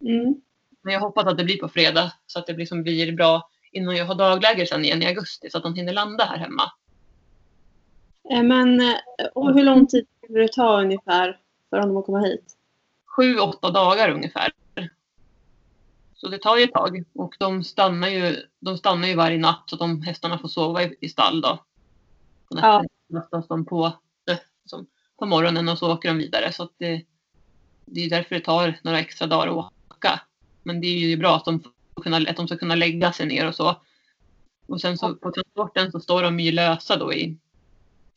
Mm. 0.00 0.40
Men 0.82 0.92
jag 0.94 1.00
hoppas 1.00 1.26
att 1.26 1.38
det 1.38 1.44
blir 1.44 1.58
på 1.58 1.68
fredag 1.68 2.12
så 2.26 2.38
att 2.38 2.46
det 2.46 2.52
liksom 2.52 2.82
blir 2.82 3.12
bra 3.12 3.48
innan 3.72 3.96
jag 3.96 4.04
har 4.06 4.14
dagläger 4.14 4.66
sen 4.66 4.84
igen 4.84 5.02
i 5.02 5.06
augusti 5.06 5.50
så 5.50 5.58
att 5.58 5.64
han 5.64 5.74
hinner 5.74 5.92
landa 5.92 6.24
här 6.24 6.38
hemma. 6.38 6.72
Eh, 8.30 8.42
Men 8.42 8.80
eh, 8.80 8.94
och 9.34 9.54
hur 9.54 9.64
lång 9.64 9.86
tid 9.86 10.06
skulle 10.24 10.40
det 10.40 10.52
ta 10.52 10.80
ungefär 10.80 11.40
för 11.70 11.76
honom 11.78 11.96
att 11.96 12.06
komma 12.06 12.20
hit? 12.20 12.56
Sju, 13.16 13.38
åtta 13.38 13.70
dagar 13.70 14.10
ungefär. 14.10 14.50
Så 16.14 16.28
det 16.28 16.38
tar 16.38 16.56
ju 16.56 16.64
ett 16.64 16.72
tag 16.72 17.04
och 17.14 17.34
de 17.38 17.64
stannar 17.64 18.08
ju, 18.08 18.36
de 18.60 18.78
stannar 18.78 19.08
ju 19.08 19.14
varje 19.14 19.38
natt 19.38 19.62
så 19.66 19.74
att 19.76 19.80
de 19.80 20.02
hästarna 20.02 20.38
får 20.38 20.48
sova 20.48 20.82
i, 20.82 20.96
i 21.00 21.08
stall 21.08 21.40
då. 21.40 21.56
På 22.50 22.58
Ja. 22.58 22.72
natten 22.72 22.88
lastas 23.08 23.48
de 23.48 23.64
på, 23.64 23.86
eh, 24.30 24.36
som, 24.64 24.86
på 25.18 25.26
morgonen 25.26 25.68
och 25.68 25.78
så 25.78 25.92
åker 25.92 26.08
de 26.08 26.18
vidare 26.18 26.52
så 26.52 26.68
det, 26.78 27.02
det 27.84 28.00
är 28.04 28.10
därför 28.10 28.34
det 28.34 28.40
tar 28.40 28.78
några 28.82 28.98
extra 28.98 29.26
dagar 29.26 29.46
att 29.48 29.72
åka. 29.90 30.20
Men 30.62 30.80
det 30.80 30.86
är 30.86 30.98
ju 30.98 31.16
bra 31.16 31.36
att 31.36 31.44
de, 31.44 31.62
kunna, 31.98 32.16
att 32.16 32.36
de 32.36 32.46
ska 32.46 32.56
kunna 32.56 32.74
lägga 32.74 33.12
sig 33.12 33.26
ner 33.26 33.48
och 33.48 33.54
så. 33.54 33.82
Och 34.66 34.80
sen 34.80 34.98
så 34.98 35.14
på 35.14 35.32
transporten 35.32 35.92
så 35.92 36.00
står 36.00 36.22
de 36.22 36.40
ju 36.40 36.52
lösa 36.52 36.96
då 36.96 37.12
i, 37.12 37.38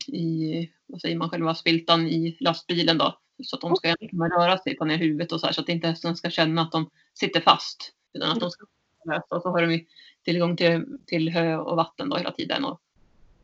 i 0.06 0.70
vad 0.86 1.00
säger 1.00 1.16
man, 1.16 1.30
själva 1.30 1.54
spiltan 1.54 2.06
i 2.06 2.36
lastbilen 2.40 2.98
då. 2.98 3.18
Så 3.44 3.56
att 3.56 3.62
de 3.62 3.76
ska 3.76 3.96
kunna 4.10 4.28
röra 4.28 4.58
sig 4.58 4.76
på 4.76 4.84
ner 4.84 4.98
huvudet 4.98 5.32
och 5.32 5.40
så 5.40 5.46
här 5.46 5.52
så 5.52 5.60
att 5.60 5.68
inte 5.68 5.86
hästen 5.86 6.16
ska 6.16 6.30
känna 6.30 6.62
att 6.62 6.72
de 6.72 6.90
sitter 7.14 7.40
fast. 7.40 7.92
Utan 8.12 8.30
att 8.30 8.40
de 8.40 8.50
ska 8.50 8.66
lösa. 9.04 9.36
Och 9.36 9.42
så 9.42 9.48
har 9.48 9.62
de 9.62 9.72
ju 9.72 9.84
tillgång 10.24 10.56
till, 10.56 10.98
till 11.06 11.28
hö 11.28 11.56
och 11.56 11.76
vatten 11.76 12.08
då 12.08 12.16
hela 12.16 12.32
tiden. 12.32 12.64
Och, 12.64 12.80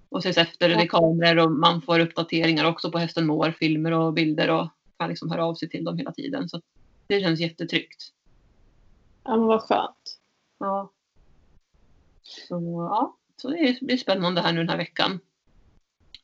och 0.09 0.19
ses 0.19 0.39
efter, 0.39 0.69
det 0.69 0.75
är 0.75 0.87
kameror 0.87 1.45
och 1.45 1.53
man 1.53 1.83
får 1.83 2.01
uppdateringar 2.01 2.65
också 2.65 2.91
på 2.91 2.99
hästen 2.99 3.27
mår, 3.27 3.51
filmer 3.51 3.93
och 3.93 4.13
bilder 4.13 4.51
och 4.51 4.69
kan 4.99 5.09
liksom 5.09 5.31
höra 5.31 5.45
av 5.45 5.55
sig 5.55 5.69
till 5.69 5.85
dem 5.85 5.99
hela 5.99 6.13
tiden. 6.13 6.49
Så 6.49 6.61
det 7.07 7.21
känns 7.21 7.41
jättetryggt. 7.41 8.13
Ja, 9.25 9.37
men 9.37 9.47
vad 9.47 9.61
skönt. 9.61 10.18
Ja. 10.59 10.91
Så 12.23 12.55
ja, 12.91 13.17
så 13.37 13.49
det 13.51 13.81
blir 13.81 13.97
spännande 13.97 14.41
här 14.41 14.53
nu 14.53 14.59
den 14.59 14.69
här 14.69 14.77
veckan. 14.77 15.21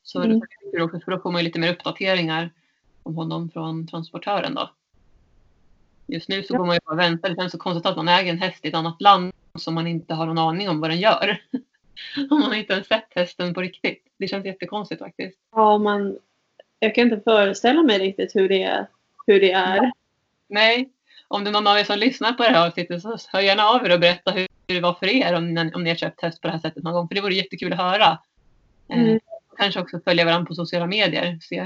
Så 0.02 0.22
Mm. 0.22 0.40
det 0.72 0.76
är 0.78 0.82
också, 0.82 1.00
för 1.00 1.10
då 1.10 1.18
får 1.18 1.32
man 1.32 1.40
ju 1.40 1.44
lite 1.44 1.58
mer 1.58 1.72
uppdateringar 1.72 2.50
om 3.02 3.14
honom 3.14 3.50
från 3.50 3.86
transportören 3.86 4.54
då. 4.54 4.70
Just 6.06 6.28
nu 6.28 6.42
så 6.42 6.54
Ja. 6.54 6.58
går 6.58 6.66
man 6.66 6.74
ju 6.76 6.80
bara 6.84 6.92
och 6.92 6.98
väntar. 6.98 7.28
Det 7.28 7.36
känns 7.36 7.52
så 7.52 7.58
konstigt 7.58 7.86
att 7.86 7.96
man 7.96 8.08
äger 8.08 8.32
en 8.32 8.38
häst 8.38 8.64
i 8.64 8.68
ett 8.68 8.74
annat 8.74 9.00
land 9.00 9.32
som 9.58 9.74
man 9.74 9.86
inte 9.86 10.14
har 10.14 10.26
någon 10.26 10.38
aning 10.38 10.68
om 10.68 10.80
vad 10.80 10.90
den 10.90 11.00
gör. 11.00 11.42
om 12.30 12.40
man 12.40 12.54
inte 12.54 12.72
ens 12.72 12.86
sett 12.86 13.14
hästen 13.14 13.54
på 13.54 13.60
riktigt. 13.60 14.06
Det 14.18 14.28
känns 14.28 14.44
jättekonstigt 14.46 14.98
faktiskt. 14.98 15.38
Ja, 15.50 15.78
man, 15.78 16.18
jag 16.78 16.94
kan 16.94 17.04
inte 17.04 17.20
föreställa 17.24 17.82
mig 17.82 17.98
riktigt 17.98 18.36
hur 18.36 18.48
det, 18.48 18.86
hur 19.26 19.40
det 19.40 19.52
är. 19.52 19.92
Nej, 20.48 20.90
om 21.28 21.44
det 21.44 21.50
är 21.50 21.52
någon 21.52 21.66
av 21.66 21.78
er 21.78 21.84
som 21.84 21.98
lyssnar 21.98 22.32
på 22.32 22.42
det 22.42 22.48
här 22.48 22.66
avsnittet 22.66 23.02
så 23.02 23.18
hör 23.32 23.40
gärna 23.40 23.64
av 23.64 23.86
er 23.86 23.92
och 23.92 24.00
berätta 24.00 24.30
hur 24.30 24.48
det 24.66 24.80
var 24.80 24.94
för 24.94 25.06
er 25.06 25.34
om 25.34 25.70
om 25.74 25.84
ni 25.84 25.90
har 25.90 25.96
köpt 25.96 26.22
häst 26.22 26.40
på 26.40 26.48
det 26.48 26.52
här 26.52 26.60
sättet 26.60 26.82
någon 26.82 26.92
gång. 26.92 27.08
För 27.08 27.14
det 27.14 27.20
vore 27.20 27.34
jättekul 27.34 27.72
att 27.72 27.78
höra. 27.78 28.18
Eh, 28.88 28.98
Mm. 29.02 29.20
kanske 29.58 29.80
också 29.80 30.00
följa 30.04 30.24
varandra 30.24 30.46
på 30.46 30.54
sociala 30.54 30.86
medier. 30.86 31.38
Se 31.42 31.60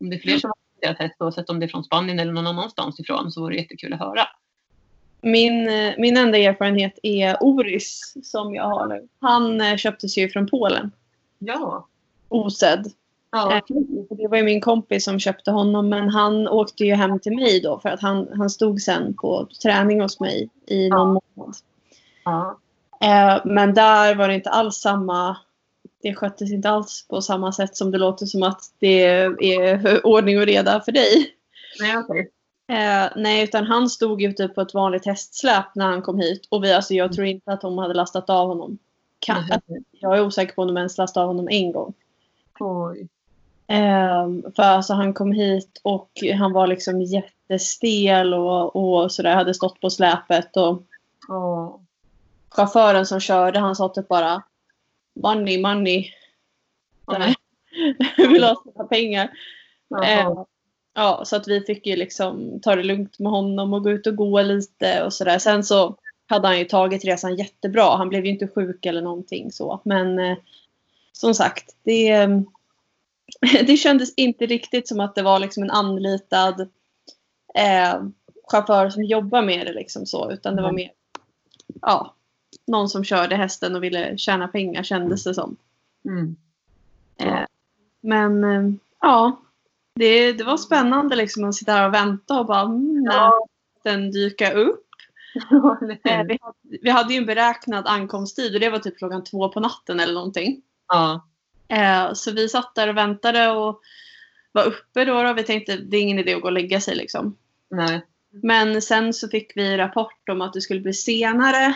om 0.00 0.10
det 0.10 0.16
är 0.16 0.20
fler 0.20 0.38
som 0.38 0.50
har 0.50 0.56
adopterat 0.86 1.08
häst 1.08 1.16
oavsett 1.22 1.50
om 1.50 1.60
det 1.60 1.66
är 1.66 1.68
från 1.68 1.84
Spanien 1.84 2.18
eller 2.18 2.32
någon 2.32 2.46
annanstans 2.46 3.00
ifrån 3.00 3.32
så 3.32 3.40
vore 3.40 3.54
det 3.54 3.60
jättekul 3.60 3.92
att 3.92 3.98
höra. 3.98 4.28
Min, 5.20 5.68
eh, 5.68 5.94
min 5.98 6.16
enda 6.16 6.38
erfarenhet 6.38 6.98
är 7.02 7.36
Oris 7.42 8.14
som 8.22 8.54
jag 8.54 8.64
har 8.64 8.86
nu. 8.86 9.08
Han 9.20 9.60
eh, 9.60 9.76
köptes 9.76 10.18
ju 10.18 10.28
från 10.28 10.46
Polen. 10.46 10.90
Ja. 11.38 11.88
Osedd. 12.28 12.92
Ja. 13.32 13.54
Eh, 13.56 13.62
Det 14.10 14.28
var 14.28 14.36
ju 14.36 14.42
min 14.44 14.60
kompis 14.60 15.04
som 15.04 15.18
köpte 15.18 15.50
honom 15.50 15.88
men 15.88 16.08
han 16.08 16.48
åkte 16.48 16.84
ju 16.84 16.94
hem 16.94 17.18
till 17.18 17.34
mig 17.36 17.60
då 17.60 17.78
för 17.78 17.88
att 17.88 18.00
han, 18.00 18.28
han 18.36 18.50
stod 18.50 18.80
sen 18.80 19.14
på 19.14 19.48
träning 19.62 20.00
hos 20.00 20.20
mig 20.20 20.48
i 20.66 20.88
någon 20.88 21.20
månad. 21.34 21.56
ja. 22.24 22.58
Eh, 23.00 23.40
men 23.44 23.74
där 23.74 24.14
var 24.14 24.28
det 24.28 24.34
inte 24.34 24.50
alls 24.50 24.76
samma 24.76 25.36
det 26.02 26.14
sköttes 26.14 26.52
inte 26.52 26.70
alls 26.70 27.06
på 27.08 27.22
samma 27.22 27.52
sätt 27.52 27.76
som 27.76 27.90
det 27.90 27.98
låter 27.98 28.26
som 28.26 28.42
att 28.42 28.60
det 28.78 29.02
är 29.04 30.06
ordning 30.06 30.38
och 30.38 30.46
reda 30.46 30.80
för 30.80 30.92
dig. 30.92 31.34
Nej, 31.80 31.96
okej. 31.96 32.30
Eh, 32.68 33.10
nej, 33.16 33.44
utan 33.44 33.64
han 33.64 33.88
stod 33.88 34.22
ju 34.22 34.32
typ 34.32 34.54
på 34.54 34.60
ett 34.60 34.74
vanligt 34.74 35.06
hästsläp 35.06 35.64
när 35.74 35.86
han 35.86 36.02
kom 36.02 36.18
hit. 36.18 36.46
Och 36.48 36.64
vi, 36.64 36.72
alltså, 36.72 36.94
jag 36.94 37.12
tror 37.12 37.26
inte 37.26 37.52
att 37.52 37.60
de 37.60 37.78
hade 37.78 37.94
lastat 37.94 38.30
av 38.30 38.48
honom. 38.48 38.78
Kan, 39.18 39.36
alltså, 39.36 39.72
jag 39.90 40.16
är 40.16 40.26
osäker 40.26 40.54
på 40.54 40.62
om 40.62 40.68
de 40.68 40.76
ens 40.76 40.98
lastade 40.98 41.24
av 41.24 41.28
honom 41.28 41.48
en 41.50 41.72
gång. 41.72 41.94
Oj. 42.60 43.08
Eh, 43.72 44.52
för 44.56 44.62
alltså, 44.62 44.94
han 44.94 45.14
kom 45.14 45.32
hit 45.32 45.80
och 45.82 46.10
han 46.38 46.52
var 46.52 46.66
liksom 46.66 47.02
jättestel 47.02 48.34
och, 48.34 48.76
och 48.76 49.12
sådär. 49.12 49.34
Hade 49.34 49.54
stått 49.54 49.80
på 49.80 49.90
släpet. 49.90 50.56
Och 50.56 50.82
Åh. 51.28 51.76
chauffören 52.48 53.06
som 53.06 53.20
körde 53.20 53.58
han 53.58 53.76
sa 53.76 53.88
typ 53.88 54.08
bara 54.08 54.42
Money, 55.14 55.60
money. 55.60 56.10
Nej. 57.06 57.34
Vill 58.16 58.44
ha 58.44 58.62
sina 58.64 58.84
pengar. 58.84 59.30
Eh, 60.04 60.32
ja, 60.94 61.22
så 61.24 61.36
att 61.36 61.48
vi 61.48 61.60
fick 61.60 61.86
ju 61.86 61.96
liksom 61.96 62.60
ta 62.62 62.76
det 62.76 62.82
lugnt 62.82 63.18
med 63.18 63.32
honom 63.32 63.74
och 63.74 63.82
gå 63.82 63.90
ut 63.90 64.06
och 64.06 64.16
gå 64.16 64.42
lite 64.42 65.04
och 65.04 65.12
sådär. 65.12 65.38
Sen 65.38 65.64
så 65.64 65.96
hade 66.26 66.48
han 66.48 66.58
ju 66.58 66.64
tagit 66.64 67.04
resan 67.04 67.36
jättebra. 67.36 67.96
Han 67.96 68.08
blev 68.08 68.24
ju 68.24 68.30
inte 68.30 68.48
sjuk 68.48 68.86
eller 68.86 69.02
någonting 69.02 69.52
så. 69.52 69.80
Men 69.84 70.18
eh, 70.18 70.38
som 71.12 71.34
sagt, 71.34 71.76
det, 71.82 72.08
eh, 72.08 72.28
det 73.66 73.76
kändes 73.76 74.14
inte 74.14 74.46
riktigt 74.46 74.88
som 74.88 75.00
att 75.00 75.14
det 75.14 75.22
var 75.22 75.38
liksom 75.38 75.62
en 75.62 75.70
anlitad 75.70 76.60
eh, 77.54 78.02
chaufför 78.50 78.90
som 78.90 79.04
jobbar 79.04 79.42
med 79.42 79.66
det 79.66 79.72
liksom 79.72 80.06
så. 80.06 80.32
Utan 80.32 80.56
det 80.56 80.62
var 80.62 80.72
mer 80.72 80.90
ja, 81.82 82.14
någon 82.66 82.88
som 82.88 83.04
körde 83.04 83.36
hästen 83.36 83.76
och 83.76 83.82
ville 83.82 84.18
tjäna 84.18 84.48
pengar 84.48 84.82
kändes 84.82 85.24
det 85.24 85.34
som. 85.34 85.56
Mm. 86.04 86.36
Eh, 87.16 87.46
men 88.00 88.44
eh, 88.44 88.74
ja, 89.00 89.40
det, 89.94 90.32
det 90.32 90.44
var 90.44 90.56
spännande 90.56 91.16
liksom 91.16 91.44
att 91.44 91.54
sitta 91.54 91.72
här 91.72 91.86
och 91.86 91.94
vänta 91.94 92.40
och 92.40 92.46
bara 92.46 92.60
mm, 92.60 93.02
när 93.02 93.14
Ja. 93.14 93.46
den 93.82 94.10
dyka 94.10 94.52
upp. 94.52 94.86
Eh, 96.04 96.22
vi, 96.24 96.38
hade, 96.42 96.78
vi 96.82 96.90
hade 96.90 97.12
ju 97.12 97.18
en 97.18 97.26
beräknad 97.26 97.86
ankomsttid 97.86 98.54
och 98.54 98.60
det 98.60 98.70
var 98.70 98.78
typ 98.78 98.98
klockan 98.98 99.24
två 99.24 99.48
på 99.48 99.60
natten 99.60 100.00
eller 100.00 100.14
någonting. 100.14 100.62
Ja. 100.88 101.28
Eh, 101.68 102.12
så 102.12 102.32
vi 102.32 102.48
satt 102.48 102.74
där 102.74 102.88
och 102.88 102.96
väntade 102.96 103.50
och 103.50 103.80
var 104.52 104.64
uppe 104.64 105.04
då, 105.04 105.28
och 105.30 105.38
Vi 105.38 105.42
tänkte 105.42 105.76
det 105.76 105.96
är 105.96 106.00
ingen 106.00 106.18
idé 106.18 106.34
att 106.34 106.40
gå 106.42 106.46
och 106.48 106.52
lägga 106.52 106.80
sig 106.80 106.94
liksom. 106.96 107.36
Nej. 107.70 108.06
Men 108.30 108.82
sen 108.82 109.12
så 109.12 109.28
fick 109.28 109.56
vi 109.56 109.76
rapport 109.76 110.28
om 110.30 110.40
att 110.40 110.52
det 110.52 110.60
skulle 110.60 110.80
bli 110.80 110.92
senare. 110.92 111.74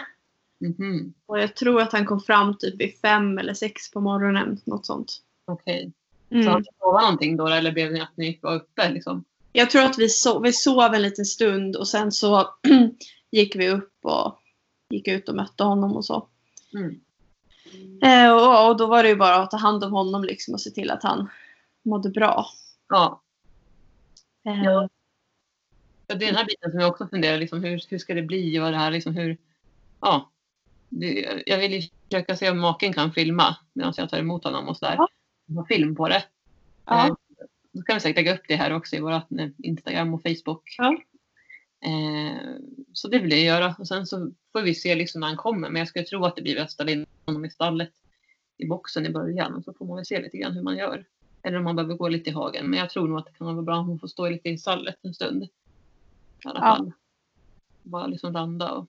Mhm. 0.61 1.15
Och 1.27 1.39
jag 1.41 1.57
tror 1.57 1.81
att 1.83 1.93
han 1.93 2.07
kom 2.07 2.21
fram 2.21 2.59
typ 2.59 2.81
vid 2.81 3.01
fem 3.01 3.39
eller 3.39 3.55
sex 3.55 3.91
på 3.91 4.01
morgonen. 4.01 4.61
Något 4.65 4.87
sånt. 4.87 5.13
Okej. 5.45 5.93
Så 6.29 6.35
Mm. 6.35 6.47
han 6.47 6.65
sova 6.81 7.01
någonting 7.01 7.37
då 7.37 7.47
eller 7.47 7.73
blev 7.73 7.93
det 7.93 8.03
att 8.03 8.17
ni 8.17 8.39
var 8.43 8.55
uppe 8.55 8.91
liksom? 8.91 9.25
Jag 9.53 9.71
tror 9.71 9.83
att 9.83 9.99
vi, 9.99 10.09
so 10.09 10.41
vi 10.41 10.53
sov 10.53 10.95
en 10.95 11.03
liten 11.03 11.25
stund 11.25 11.77
och 11.77 11.89
sen 11.89 12.13
så 12.13 12.49
gick 13.31 13.57
vi 13.57 13.69
upp 13.69 13.99
och 14.03 14.39
gick 14.91 15.09
ut 15.09 15.29
och 15.29 15.35
mötte 15.37 15.65
honom 15.65 15.97
och 15.97 16.05
så. 16.05 16.29
Mm. 16.75 17.01
Eh, 18.03 18.33
och, 18.33 18.69
och 18.69 18.77
då 18.77 18.87
var 18.87 19.03
det 19.03 19.09
ju 19.09 19.17
bara 19.17 19.37
att 19.37 19.51
ta 19.51 19.57
hand 19.57 19.85
om 19.85 19.93
honom 19.93 20.25
liksom 20.25 20.55
och 20.55 20.61
se 20.61 20.71
till 20.71 20.91
att 20.91 21.03
han 21.03 21.29
mådde 21.83 22.11
bra. 22.11 22.47
Ja. 22.89 23.23
Eh, 24.47 24.65
Ja. 24.65 24.89
Det 26.07 26.15
är 26.15 26.19
den 26.19 26.37
här 26.37 26.45
biten 26.45 26.71
som 26.71 26.81
jag 26.81 26.91
också 26.91 27.09
funderar, 27.09 27.39
liksom, 27.39 27.65
hur, 27.65 27.83
hur 27.89 27.99
ska 27.99 28.15
det 28.15 28.23
bli 28.23 28.61
och 28.61 28.71
det 28.71 28.77
här, 28.77 28.91
liksom, 28.91 29.15
hur, 29.15 29.37
ja. 30.01 30.31
Det, 30.89 31.43
jag 31.47 31.59
vill 31.59 31.73
ju 31.73 31.83
försöka 32.11 32.37
se 32.37 32.51
om 32.51 32.61
maken 32.61 32.93
kan 32.93 33.13
filma 33.13 33.57
medan 33.73 33.93
jag 33.97 34.11
tar 34.11 34.19
emot 34.19 34.45
honom 34.45 34.69
och 34.69 34.77
sådär. 34.77 34.95
Ja. 34.99 35.09
Ha 35.55 35.67
film 35.67 35.97
på 35.97 36.09
det. 36.09 36.25
Ja. 36.85 37.07
Eh, 37.07 37.15
då 37.73 37.83
kan 37.83 37.97
vi 37.97 38.01
säkert 38.01 38.17
lägga 38.17 38.35
upp 38.35 38.45
det 38.49 38.57
här 38.57 38.73
också 38.73 38.97
i 38.97 39.01
våra 39.01 39.23
Instagram 39.59 40.15
och 40.15 40.23
Facebook. 40.23 40.75
Ja. 40.79 40.97
Eh, 41.81 42.41
så 42.93 43.09
det 43.09 43.19
vill 43.19 43.31
jag 43.33 43.41
göra 43.41 43.75
och 43.79 43.89
sen 43.89 44.07
så 44.07 44.31
får 44.53 44.63
vi 44.63 44.75
se 44.75 44.95
liksom 44.95 45.21
när 45.21 45.29
han 45.29 45.37
kommer. 45.37 45.71
Men 45.71 45.79
jag 45.79 45.89
skulle 45.89 46.05
tro 46.05 46.25
att 46.25 46.37
det 46.37 46.43
blir 46.43 46.59
att 46.61 46.73
ställa 46.73 46.91
in 46.91 47.07
honom 47.27 47.45
i 47.45 47.51
stallet 47.51 47.93
i 48.59 48.67
boxen 48.67 49.07
i 49.07 49.11
början 49.11 49.55
och 49.55 49.65
så 49.65 49.73
får 49.73 49.87
man 49.87 49.97
väl 49.97 50.07
se 50.07 50.23
lite 50.23 50.37
grann 50.37 50.53
hur 50.53 50.63
man 50.63 50.77
gör. 50.77 51.05
Eller 51.43 51.59
om 51.59 51.65
man 51.65 51.77
behöver 51.77 51.95
gå 51.95 52.09
lite 52.09 52.31
i 52.31 52.33
hagen. 52.33 52.67
Men 52.71 52.79
jag 52.79 52.91
tror 52.91 53.09
nog 53.09 53.19
att 53.19 53.27
det 53.27 53.33
kan 53.33 53.47
vara 53.47 53.63
bra 53.63 53.77
om 53.79 53.87
hon 53.89 53.99
får 53.99 54.09
stå 54.09 54.29
lite 54.29 54.49
i 54.49 54.59
stallet 54.59 54.97
en 55.03 55.15
stund. 55.15 55.43
I 55.43 55.49
alla 56.45 56.61
Ja. 56.61 56.77
fall. 56.77 56.93
Bara 57.83 58.07
liksom 58.07 58.33
landa 58.33 58.73
och 58.73 58.87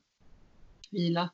vila. 0.91 1.29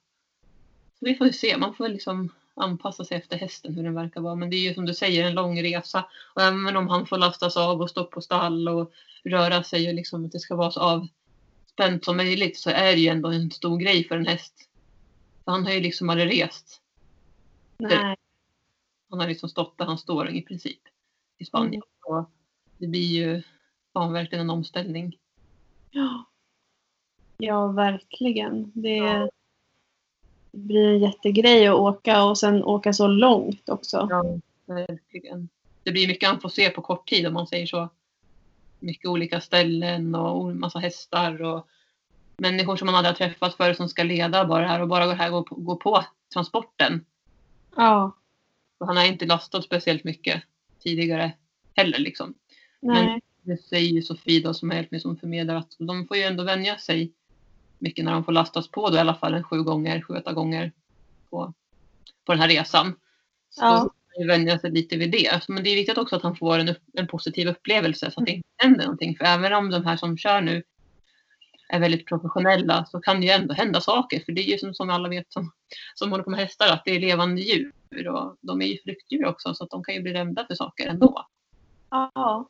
Så 1.00 1.06
vi 1.06 1.16
får 1.16 1.28
ju 1.28 1.34
se. 1.34 1.58
Man 1.58 1.74
får 1.74 1.90
liksom 1.90 2.30
anpassa 2.56 3.06
sig 3.06 3.18
efter 3.18 3.38
hästen 3.38 3.76
hur 3.76 3.84
den 3.84 3.94
verkar 3.94 4.22
vara. 4.22 4.36
Men 4.36 4.50
det 4.50 4.56
är 4.56 4.68
ju 4.70 4.74
som 4.74 4.86
du 4.86 4.94
säger 4.94 5.26
en 5.28 5.34
lång 5.36 5.62
resa. 5.64 6.06
Och 6.36 6.42
även 6.42 6.78
om 6.78 6.88
han 6.88 7.06
får 7.08 7.18
lastas 7.18 7.58
av 7.58 7.82
och 7.82 7.90
stå 7.90 8.04
på 8.04 8.22
stall 8.22 8.70
och 8.70 8.92
röra 9.24 9.64
sig 9.64 9.88
och 9.88 9.94
liksom 9.94 10.26
att 10.26 10.32
det 10.32 10.40
ska 10.40 10.56
vara 10.56 10.72
så 10.72 10.80
avspänt 11.74 12.06
som 12.06 12.18
möjligt 12.18 12.58
så 12.58 12.70
är 12.70 12.92
det 12.96 13.00
ju 13.02 13.08
ändå 13.08 13.30
en 13.30 13.52
stor 13.52 13.78
grej 13.78 14.08
för 14.08 14.18
en 14.18 14.28
häst. 14.28 14.70
För 15.46 15.52
han 15.52 15.66
har 15.66 15.74
ju 15.74 15.80
liksom 15.80 16.10
aldrig 16.10 16.44
rest. 16.44 16.82
nej. 17.78 18.16
Han 19.10 19.20
har 19.20 19.28
liksom 19.28 19.50
stått 19.50 19.78
där 19.78 19.86
han 19.86 19.98
står 19.98 20.30
i 20.30 20.42
princip 20.42 20.80
i 21.38 21.46
Spanien. 21.46 21.82
Och 22.06 22.30
det 22.78 22.88
blir 22.88 23.06
ju 23.08 23.42
ja, 23.94 24.08
verkligen 24.08 24.42
en 24.42 24.50
omställning. 24.50 25.18
Ja. 25.92 26.26
ja, 27.38 27.68
verkligen. 27.68 28.72
Det 28.76 28.96
Ja. 28.98 29.30
blir 30.52 30.88
en 30.88 31.00
jättegrej 31.00 31.68
att 31.68 31.76
åka 31.76 32.24
och 32.24 32.38
sen 32.38 32.64
åka 32.64 32.94
så 32.94 33.08
långt 33.08 33.70
också. 33.70 34.08
Ja, 34.10 34.40
verkligen. 34.66 35.50
Det 35.84 35.92
blir 35.92 36.08
mycket 36.08 36.30
han 36.30 36.40
får 36.42 36.50
se 36.50 36.70
på 36.70 36.82
kort 36.82 37.10
tid 37.10 37.28
om 37.28 37.34
man 37.34 37.48
säger 37.48 37.66
så. 37.66 37.90
Mycket 38.84 39.06
olika 39.06 39.42
ställen 39.42 40.16
och 40.16 40.56
massa 40.56 40.80
hästar 40.80 41.42
och 41.42 41.68
människor 42.38 42.76
som 42.76 42.86
man 42.86 42.96
aldrig 42.96 43.12
har 43.12 43.18
träffat 43.18 43.56
förut 43.56 43.78
som 43.78 43.90
ska 43.90 44.04
leda 44.04 44.46
bara 44.46 44.62
det 44.62 44.68
här 44.68 44.82
och 44.82 44.88
bara 44.88 45.06
gå 45.06 45.12
här 45.12 45.34
och 45.34 45.48
gå 45.50 45.76
på, 45.76 46.06
transporten. 46.34 47.06
Ja. 47.76 48.12
Och 48.78 48.88
han 48.88 48.98
har 48.98 49.06
inte 49.06 49.26
lastat 49.26 49.64
speciellt 49.64 50.04
mycket 50.04 50.44
tidigare 50.80 51.32
heller 51.76 52.00
liksom. 52.00 52.34
Nej. 52.80 53.22
Det 53.42 53.58
säger 53.58 53.90
ju 53.90 54.02
Sofie 54.02 54.44
då 54.44 54.54
som 54.54 54.70
har 54.70 54.76
hjälpt 54.78 54.92
mig 54.92 55.00
som 55.00 55.18
förmedlare 55.18 55.58
att 55.58 55.76
de 55.80 56.08
får 56.08 56.18
ju 56.18 56.24
ändå 56.24 56.44
vänja 56.44 56.78
sig 56.78 57.12
mycket 57.80 58.06
när 58.06 58.12
de 58.12 58.24
får 58.24 58.32
lastas 58.32 58.68
på 58.68 58.90
då 58.90 58.96
i 58.96 59.00
alla 59.00 59.16
fall 59.16 59.34
en 59.34 59.44
sju 59.44 59.64
gånger, 59.64 60.02
sju, 60.02 60.14
åtta 60.14 60.34
gånger 60.34 60.72
på, 61.30 61.54
på 62.26 62.32
den 62.32 62.42
här 62.42 62.48
resan. 62.48 62.96
Så 63.50 63.66
ja. 63.66 63.90
Vänja 64.28 64.60
sig 64.60 64.72
lite 64.72 64.98
vid 64.98 65.12
det. 65.12 65.42
Men 65.48 65.64
det 65.64 65.70
är 65.70 65.76
viktigt 65.76 65.98
också 65.98 66.16
att 66.16 66.24
han 66.24 66.36
får 66.36 66.60
en, 66.60 66.70
upp, 66.70 66.78
en 66.94 67.08
positiv 67.08 67.48
upplevelse 67.48 68.12
så 68.12 68.20
att 68.20 68.26
det 68.26 68.32
inte 68.32 68.48
händer 68.58 68.84
någonting. 68.84 69.18
För 69.18 69.26
även 69.26 69.54
om 69.54 69.70
de 69.70 69.86
här 69.86 69.98
som 69.98 70.18
kör 70.18 70.42
nu 70.42 70.64
är 71.70 71.80
väldigt 71.80 72.08
professionella 72.08 72.86
så 72.86 73.00
kan 73.00 73.22
det 73.22 73.28
ju 73.28 73.32
ändå 73.32 73.54
hända 73.54 73.82
saker. 73.82 74.20
För 74.20 74.32
det 74.32 74.42
är 74.42 74.52
ju 74.52 74.58
som, 74.58 74.74
som 74.74 74.90
alla 74.90 75.10
vet 75.10 75.34
som, 75.34 75.52
som 75.96 76.12
håller 76.12 76.24
på 76.24 76.30
med 76.30 76.40
hästar 76.40 76.68
att 76.68 76.82
det 76.86 76.92
är 76.92 77.00
levande 77.00 77.42
djur. 77.42 77.72
Och 78.08 78.38
de 78.42 78.62
är 78.62 78.66
ju 78.66 78.78
flyktdjur 78.84 79.26
också 79.26 79.54
så 79.54 79.64
att 79.64 79.70
de 79.70 79.84
kan 79.84 79.96
ju 79.96 80.02
bli 80.02 80.14
rädda 80.14 80.46
för 80.48 80.56
saker 80.56 80.88
ändå. 80.88 81.26
Ja. 81.90 82.50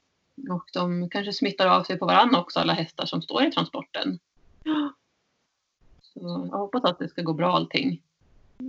Och 0.49 0.65
de 0.73 1.09
kanske 1.09 1.33
smittar 1.33 1.67
av 1.67 1.83
sig 1.83 1.99
på 1.99 2.05
varandra 2.05 2.39
också, 2.39 2.59
alla 2.59 2.73
hästar 2.73 3.05
som 3.05 3.21
står 3.21 3.45
i 3.45 3.51
transporten. 3.51 4.19
Ja, 4.63 4.93
Så 6.01 6.47
jag 6.51 6.57
hoppas 6.57 6.83
att 6.83 6.99
det 6.99 7.09
ska 7.09 7.21
gå 7.21 7.33
bra 7.33 7.55
allting. 7.55 8.01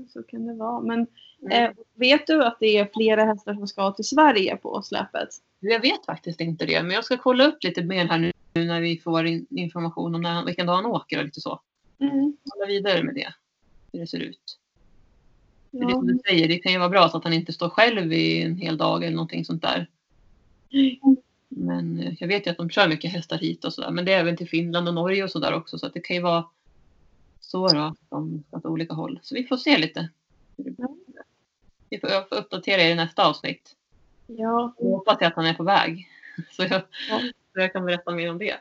Så 0.09 0.23
kan 0.23 0.47
det 0.47 0.55
vara. 0.55 0.81
Men 0.81 1.07
Mm. 1.43 1.65
eh, 1.65 1.71
vet 1.95 2.27
du 2.27 2.45
att 2.45 2.57
det 2.61 2.79
är 2.79 2.91
flera 2.95 3.25
hästar 3.25 3.55
som 3.55 3.67
ska 3.67 3.91
till 3.93 4.05
Sverige 4.05 4.57
på 4.57 4.83
släpet? 4.83 5.29
Jag 5.61 5.81
vet 5.81 6.07
faktiskt 6.07 6.41
inte 6.41 6.67
det, 6.67 6.83
men 6.83 6.91
jag 6.91 7.05
ska 7.05 7.17
kolla 7.17 7.47
upp 7.47 7.65
lite 7.65 7.83
mer 7.85 8.05
här 8.05 8.19
nu 8.19 8.33
när 8.65 8.81
vi 8.81 8.99
får 8.99 9.27
in, 9.27 9.47
information 9.51 10.15
om 10.15 10.21
när, 10.23 10.45
vilken 10.45 10.67
dag 10.67 10.75
han 10.75 10.87
åker 10.87 11.19
och 11.19 11.25
lite 11.25 11.41
så. 11.41 11.61
Mm. 12.01 12.37
Kolla 12.49 12.67
vidare 12.67 13.03
med 13.03 13.15
det, 13.15 13.35
hur 13.93 14.01
det 14.01 14.07
ser 14.07 14.19
ut. 14.21 14.59
För 15.71 15.79
det 15.79 15.85
Ja. 15.85 15.91
som 15.91 16.07
du 16.07 16.19
säger, 16.29 16.49
det 16.49 16.59
kan 16.59 16.73
ju 16.73 16.79
vara 16.79 16.89
bra 16.89 17.09
så 17.09 17.17
att 17.17 17.25
han 17.25 17.33
inte 17.33 17.53
står 17.53 17.69
själv 17.69 18.13
i 18.13 18.43
en 18.43 18.57
hel 18.57 18.77
dag 18.77 19.05
eller 19.05 19.17
någonting 19.17 19.45
sånt 19.45 19.63
där. 19.63 19.87
Men 21.49 22.01
eh, 22.01 22.13
jag 22.19 22.29
vet 22.29 22.47
ju 22.47 22.51
att 22.51 22.57
de 22.57 22.71
kör 22.71 22.89
mycket 22.89 23.13
hästar 23.13 23.39
hit 23.39 23.65
och 23.65 23.73
sådär. 23.73 23.91
Men 23.91 24.05
det 24.05 24.13
är 24.13 24.21
även 24.21 24.37
till 24.37 24.49
Finland 24.49 24.89
och 24.89 24.95
Norge 24.95 25.25
och 25.25 25.31
sådär 25.31 25.55
också. 25.55 25.79
Så 25.79 25.87
att 25.87 25.95
det 25.95 26.01
kan 26.01 26.17
ju 26.17 26.23
vara 26.23 26.45
så 27.54 27.68
då, 27.68 27.94
ska 28.06 28.30
åt 28.50 28.64
olika 28.64 28.94
håll. 28.94 29.20
Så 29.23 29.34
vi 29.34 29.44
får 29.44 29.56
se 29.56 29.78
lite. 29.78 30.08
Vi 31.88 31.99
får, 32.00 32.11
jag 32.11 32.28
får 32.28 32.37
uppdatera 32.37 32.82
er 32.82 32.90
i 32.90 32.94
nästa 32.94 33.28
avsnitt. 33.28 33.76
Ja. 34.26 34.75
Jag 34.78 34.90
hoppas 34.90 35.23
att 35.23 35.34
han 35.34 35.46
är 35.46 35.54
på 35.54 35.62
väg. 35.62 36.08
Så 36.50 36.62
jag, 36.62 36.82
Ja. 37.08 37.20
så 37.52 37.61
jag 37.61 37.73
kan 37.73 37.84
berätta 37.84 38.11
mer 38.11 38.30
om 38.30 38.38
det. 38.38 38.56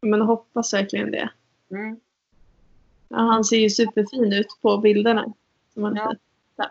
Men 0.00 0.20
hoppas 0.20 0.74
verkligen 0.74 1.10
det. 1.10 1.30
Mm. 1.70 2.00
Ja, 3.08 3.16
han 3.16 3.44
ser 3.44 3.56
ju 3.56 3.70
superfin 3.70 4.32
ut 4.32 4.58
på 4.62 4.78
bilderna. 4.78 5.32
Som 5.74 5.94
sett. 5.94 6.20
Ja. 6.56 6.70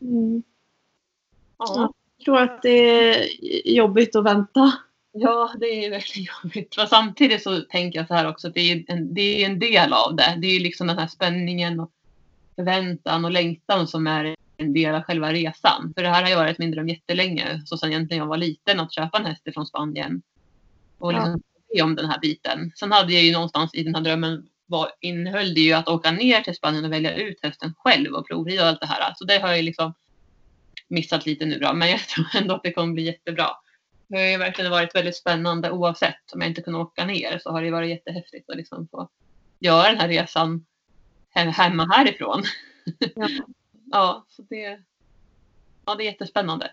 Mm. 0.00 0.42
Ja. 1.58 1.92
Jag 2.16 2.24
tror 2.24 2.38
att 2.38 2.62
det 2.62 2.70
är 2.70 3.28
jobbigt 3.76 4.16
att 4.16 4.24
vänta. 4.24 4.72
Ja, 5.12 5.54
det 5.60 5.66
är 5.66 5.90
verkligen 5.90 6.28
jobbigt. 6.42 6.74
Men 6.76 6.86
samtidigt 6.86 7.42
så 7.42 7.60
tänker 7.60 7.98
jag 7.98 8.08
så 8.08 8.14
här 8.14 8.28
också 8.28 8.48
att 8.48 8.54
det 8.54 8.72
är 8.72 8.84
en, 8.86 9.14
det 9.14 9.42
är 9.42 9.46
en 9.46 9.58
del 9.58 9.92
av 9.92 10.16
det. 10.16 10.38
Det 10.38 10.46
är 10.46 10.60
liksom 10.60 10.86
den 10.86 10.98
här 10.98 11.06
spänningen 11.06 11.80
och 11.80 11.90
förväntan 12.56 13.24
och 13.24 13.30
längtan 13.30 13.88
som 13.88 14.06
är 14.06 14.36
en 14.56 14.72
del 14.72 14.94
av 14.94 15.02
själva 15.02 15.32
resan. 15.32 15.92
För 15.96 16.02
det 16.02 16.08
här 16.08 16.22
har 16.22 16.28
ju 16.28 16.36
varit 16.36 16.58
min 16.58 16.70
dröm 16.70 16.88
jättelänge. 16.88 17.62
Så 17.66 17.78
sen 17.78 17.90
egentligen 17.90 18.18
jag 18.22 18.28
var 18.28 18.36
liten 18.36 18.80
att 18.80 18.94
köpa 18.94 19.18
en 19.18 19.26
häst 19.26 19.42
från 19.54 19.66
Spanien. 19.66 20.22
Och 20.98 21.12
liksom 21.12 21.42
se 21.72 21.82
om 21.82 21.94
den 21.94 22.10
här 22.10 22.18
biten. 22.20 22.72
Sen 22.74 22.92
hade 22.92 23.12
jag 23.12 23.22
ju 23.22 23.32
någonstans 23.32 23.74
i 23.74 23.82
den 23.82 23.94
här 23.94 24.02
drömmen 24.02 24.48
var, 24.66 24.90
innehöll 25.00 25.54
det 25.54 25.60
ju 25.60 25.72
att 25.72 25.88
åka 25.88 26.10
ner 26.10 26.40
till 26.40 26.54
Spanien 26.54 26.84
och 26.84 26.92
välja 26.92 27.14
ut 27.14 27.38
hästen 27.42 27.74
själv 27.78 28.14
och 28.14 28.26
provrida 28.26 28.62
och 28.62 28.68
allt 28.68 28.80
det 28.80 28.86
här. 28.86 29.14
Så 29.16 29.24
det 29.24 29.38
har 29.38 29.52
jag 29.52 29.64
liksom 29.64 29.94
missat 30.88 31.26
lite 31.26 31.46
nu 31.46 31.58
då. 31.58 31.72
Men 31.72 31.90
jag 31.90 32.00
tror 32.00 32.26
ändå 32.34 32.54
att 32.54 32.62
det 32.62 32.72
kommer 32.72 32.94
bli 32.94 33.02
jättebra. 33.02 33.50
Det 34.12 34.18
har 34.18 34.24
ju 34.26 34.38
verkligen 34.38 34.70
varit 34.70 34.94
väldigt 34.94 35.16
spännande 35.16 35.70
oavsett. 35.70 36.32
Om 36.32 36.40
jag 36.40 36.50
inte 36.50 36.62
kunde 36.62 36.78
åka 36.78 37.04
ner 37.04 37.38
så 37.38 37.50
har 37.50 37.62
det 37.62 37.70
varit 37.70 37.90
jättehäftigt 37.90 38.50
att 38.50 38.56
liksom 38.56 38.88
få 38.88 39.08
göra 39.58 39.88
den 39.88 40.00
här 40.00 40.08
resan 40.08 40.66
he- 41.34 41.50
hemma 41.50 41.86
härifrån. 41.92 42.42
Ja. 43.14 43.28
ja, 43.92 44.26
så 44.28 44.42
det, 44.42 44.80
ja, 45.86 45.94
det 45.94 46.02
är 46.02 46.04
jättespännande. 46.04 46.70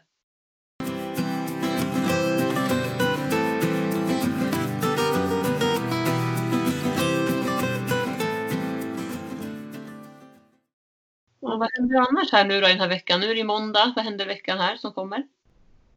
Och 11.42 11.60
vad 11.60 11.70
händer 11.74 12.00
annars 12.10 12.32
här 12.32 12.46
nu 12.46 12.62
då 12.62 12.68
i 12.68 12.72
den 12.72 12.82
här 12.82 12.90
veckan? 12.90 13.20
Nu 13.20 13.26
är 13.26 13.34
det 13.34 13.40
ju 13.40 13.44
måndag. 13.44 13.94
Vad 13.96 14.06
händer 14.06 14.26
veckan 14.26 14.58
här 14.58 14.78
som 14.78 14.94
kommer? 14.94 15.24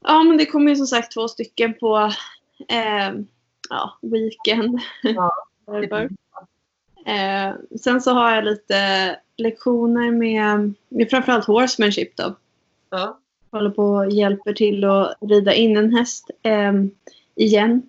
Ja, 0.02 0.22
men 0.22 0.36
det 0.36 0.46
kommer 0.46 0.70
ju 0.70 0.76
som 0.76 0.86
sagt 0.86 1.12
två 1.12 1.28
stycken 1.28 1.74
på 1.74 2.12
eh, 2.68 3.14
ja, 3.70 3.98
weekend. 4.02 4.80
Ja. 5.02 5.32
Eh, 7.06 7.54
sen 7.80 8.00
så 8.00 8.10
har 8.12 8.34
jag 8.34 8.44
lite 8.44 8.76
lektioner 9.36 10.10
med, 10.10 10.74
med 10.88 11.10
framförallt 11.10 11.44
horsemanship 11.44 12.16
då. 12.16 12.34
Ja. 12.90 13.18
Håller 13.50 13.70
på 13.70 13.84
och 13.84 14.10
hjälper 14.12 14.52
till 14.52 14.84
att 14.84 15.14
rida 15.20 15.54
in 15.54 15.76
en 15.76 15.94
häst 15.94 16.30
eh, 16.42 16.72
igen. 17.34 17.82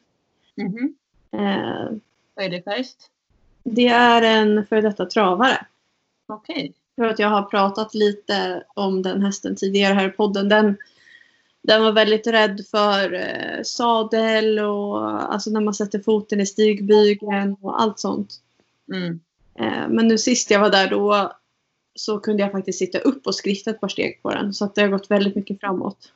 Mhm. 0.55 0.95
Eh, 1.31 1.97
Vad 2.35 2.45
är 2.45 2.49
det 2.49 2.63
för 2.63 2.71
häst? 2.71 3.09
det 3.63 3.87
är 3.87 4.21
en 4.21 4.65
före 4.65 4.81
detta 4.81 5.05
travare. 5.05 5.65
Okej. 6.27 6.73
Jag 6.95 7.03
tror 7.03 7.13
att 7.13 7.19
jag 7.19 7.29
har 7.29 7.43
pratat 7.43 7.93
lite 7.93 8.63
om 8.73 9.01
den 9.01 9.21
hästen 9.21 9.55
tidigare 9.55 9.93
här 9.93 10.07
i 10.07 10.11
podden. 10.11 10.49
Den, 10.49 10.77
den 11.63 11.83
var 11.83 11.91
väldigt 11.91 12.27
rädd 12.27 12.65
för 12.71 13.13
eh, 13.13 13.63
sadel 13.63 14.59
och 14.59 15.33
alltså 15.33 15.49
när 15.49 15.61
man 15.61 15.73
sätter 15.73 15.99
foten 15.99 16.41
i 16.41 16.45
stigbygeln 16.45 17.55
och 17.61 17.81
allt 17.81 17.99
sånt. 17.99 18.41
Mm. 18.93 19.19
Eh, 19.55 19.87
men 19.89 20.07
nu 20.07 20.17
sist 20.17 20.51
jag 20.51 20.59
var 20.59 20.69
där 20.69 20.89
då 20.89 21.31
så 21.95 22.19
kunde 22.19 22.43
jag 22.43 22.51
faktiskt 22.51 22.79
sitta 22.79 22.99
upp 22.99 23.27
och 23.27 23.35
skritta 23.35 23.71
ett 23.71 23.81
par 23.81 23.87
steg 23.87 24.21
på 24.21 24.31
den. 24.31 24.53
Så 24.53 24.65
att 24.65 24.75
det 24.75 24.81
har 24.81 24.89
gått 24.89 25.11
väldigt 25.11 25.35
mycket 25.35 25.59
framåt. 25.59 26.11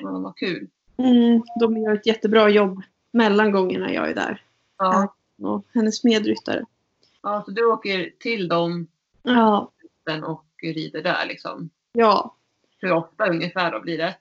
Ja, 0.00 0.10
vad 0.10 0.36
kul. 0.36 0.68
Mm, 0.96 1.42
de 1.60 1.76
gör 1.76 1.94
ett 1.94 2.06
jättebra 2.06 2.48
jobb 2.48 2.82
mellan 3.10 3.52
gångerna 3.52 3.92
jag 3.92 4.10
är 4.10 4.14
där. 4.14 4.42
Ja. 4.78 5.14
Och 5.42 5.66
hennes 5.74 6.04
medryttare. 6.04 6.64
ja, 7.22 7.42
så 7.46 7.50
du 7.50 7.64
åker 7.64 8.10
till 8.18 8.48
dem 8.48 8.86
Ja, 9.22 9.70
och 10.24 10.44
rider 10.62 11.02
där 11.02 11.26
liksom. 11.26 11.70
ja. 11.92 12.36
Hur 12.78 12.92
ofta 12.92 13.26
ungefär 13.26 13.72
då 13.72 13.80
blir 13.80 13.98
det? 13.98 14.14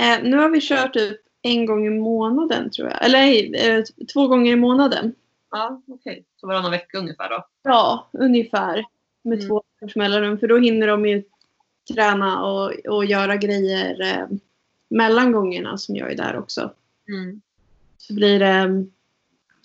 Eh, 0.00 0.22
nu 0.22 0.36
har 0.36 0.48
vi 0.48 0.60
kört 0.60 0.92
typ 0.94 1.20
en 1.42 1.66
gång 1.66 1.86
i 1.86 1.90
månaden 1.90 2.70
tror 2.70 2.88
jag. 2.88 3.04
Eller 3.04 3.54
eh, 3.68 3.84
två 4.12 4.26
gånger 4.26 4.52
i 4.52 4.56
månaden. 4.56 5.14
Ja, 5.50 5.82
okej. 5.88 6.24
Så 6.36 6.46
varannan 6.46 6.70
vecka 6.70 6.98
ungefär 6.98 7.28
då? 7.30 7.46
Ja, 7.62 8.08
ungefär. 8.12 8.84
Med 9.22 9.38
Mm. 9.38 9.48
två 9.48 9.62
veckors 9.80 9.96
mellanrum. 9.96 10.38
För 10.38 10.48
då 10.48 10.58
hinner 10.58 10.86
de 10.86 11.06
ju 11.06 11.22
träna 11.94 12.44
och, 12.44 12.72
och 12.88 13.04
göra 13.04 13.36
grejer 13.36 14.00
eh, 14.00 14.26
mellan 14.88 15.32
gångerna 15.32 15.78
som 15.78 15.96
jag 15.96 16.12
är 16.12 16.16
där 16.16 16.36
också. 16.38 16.70
Mm. 17.08 17.40
Så 17.98 18.14
blir 18.14 18.38
det 18.38 18.84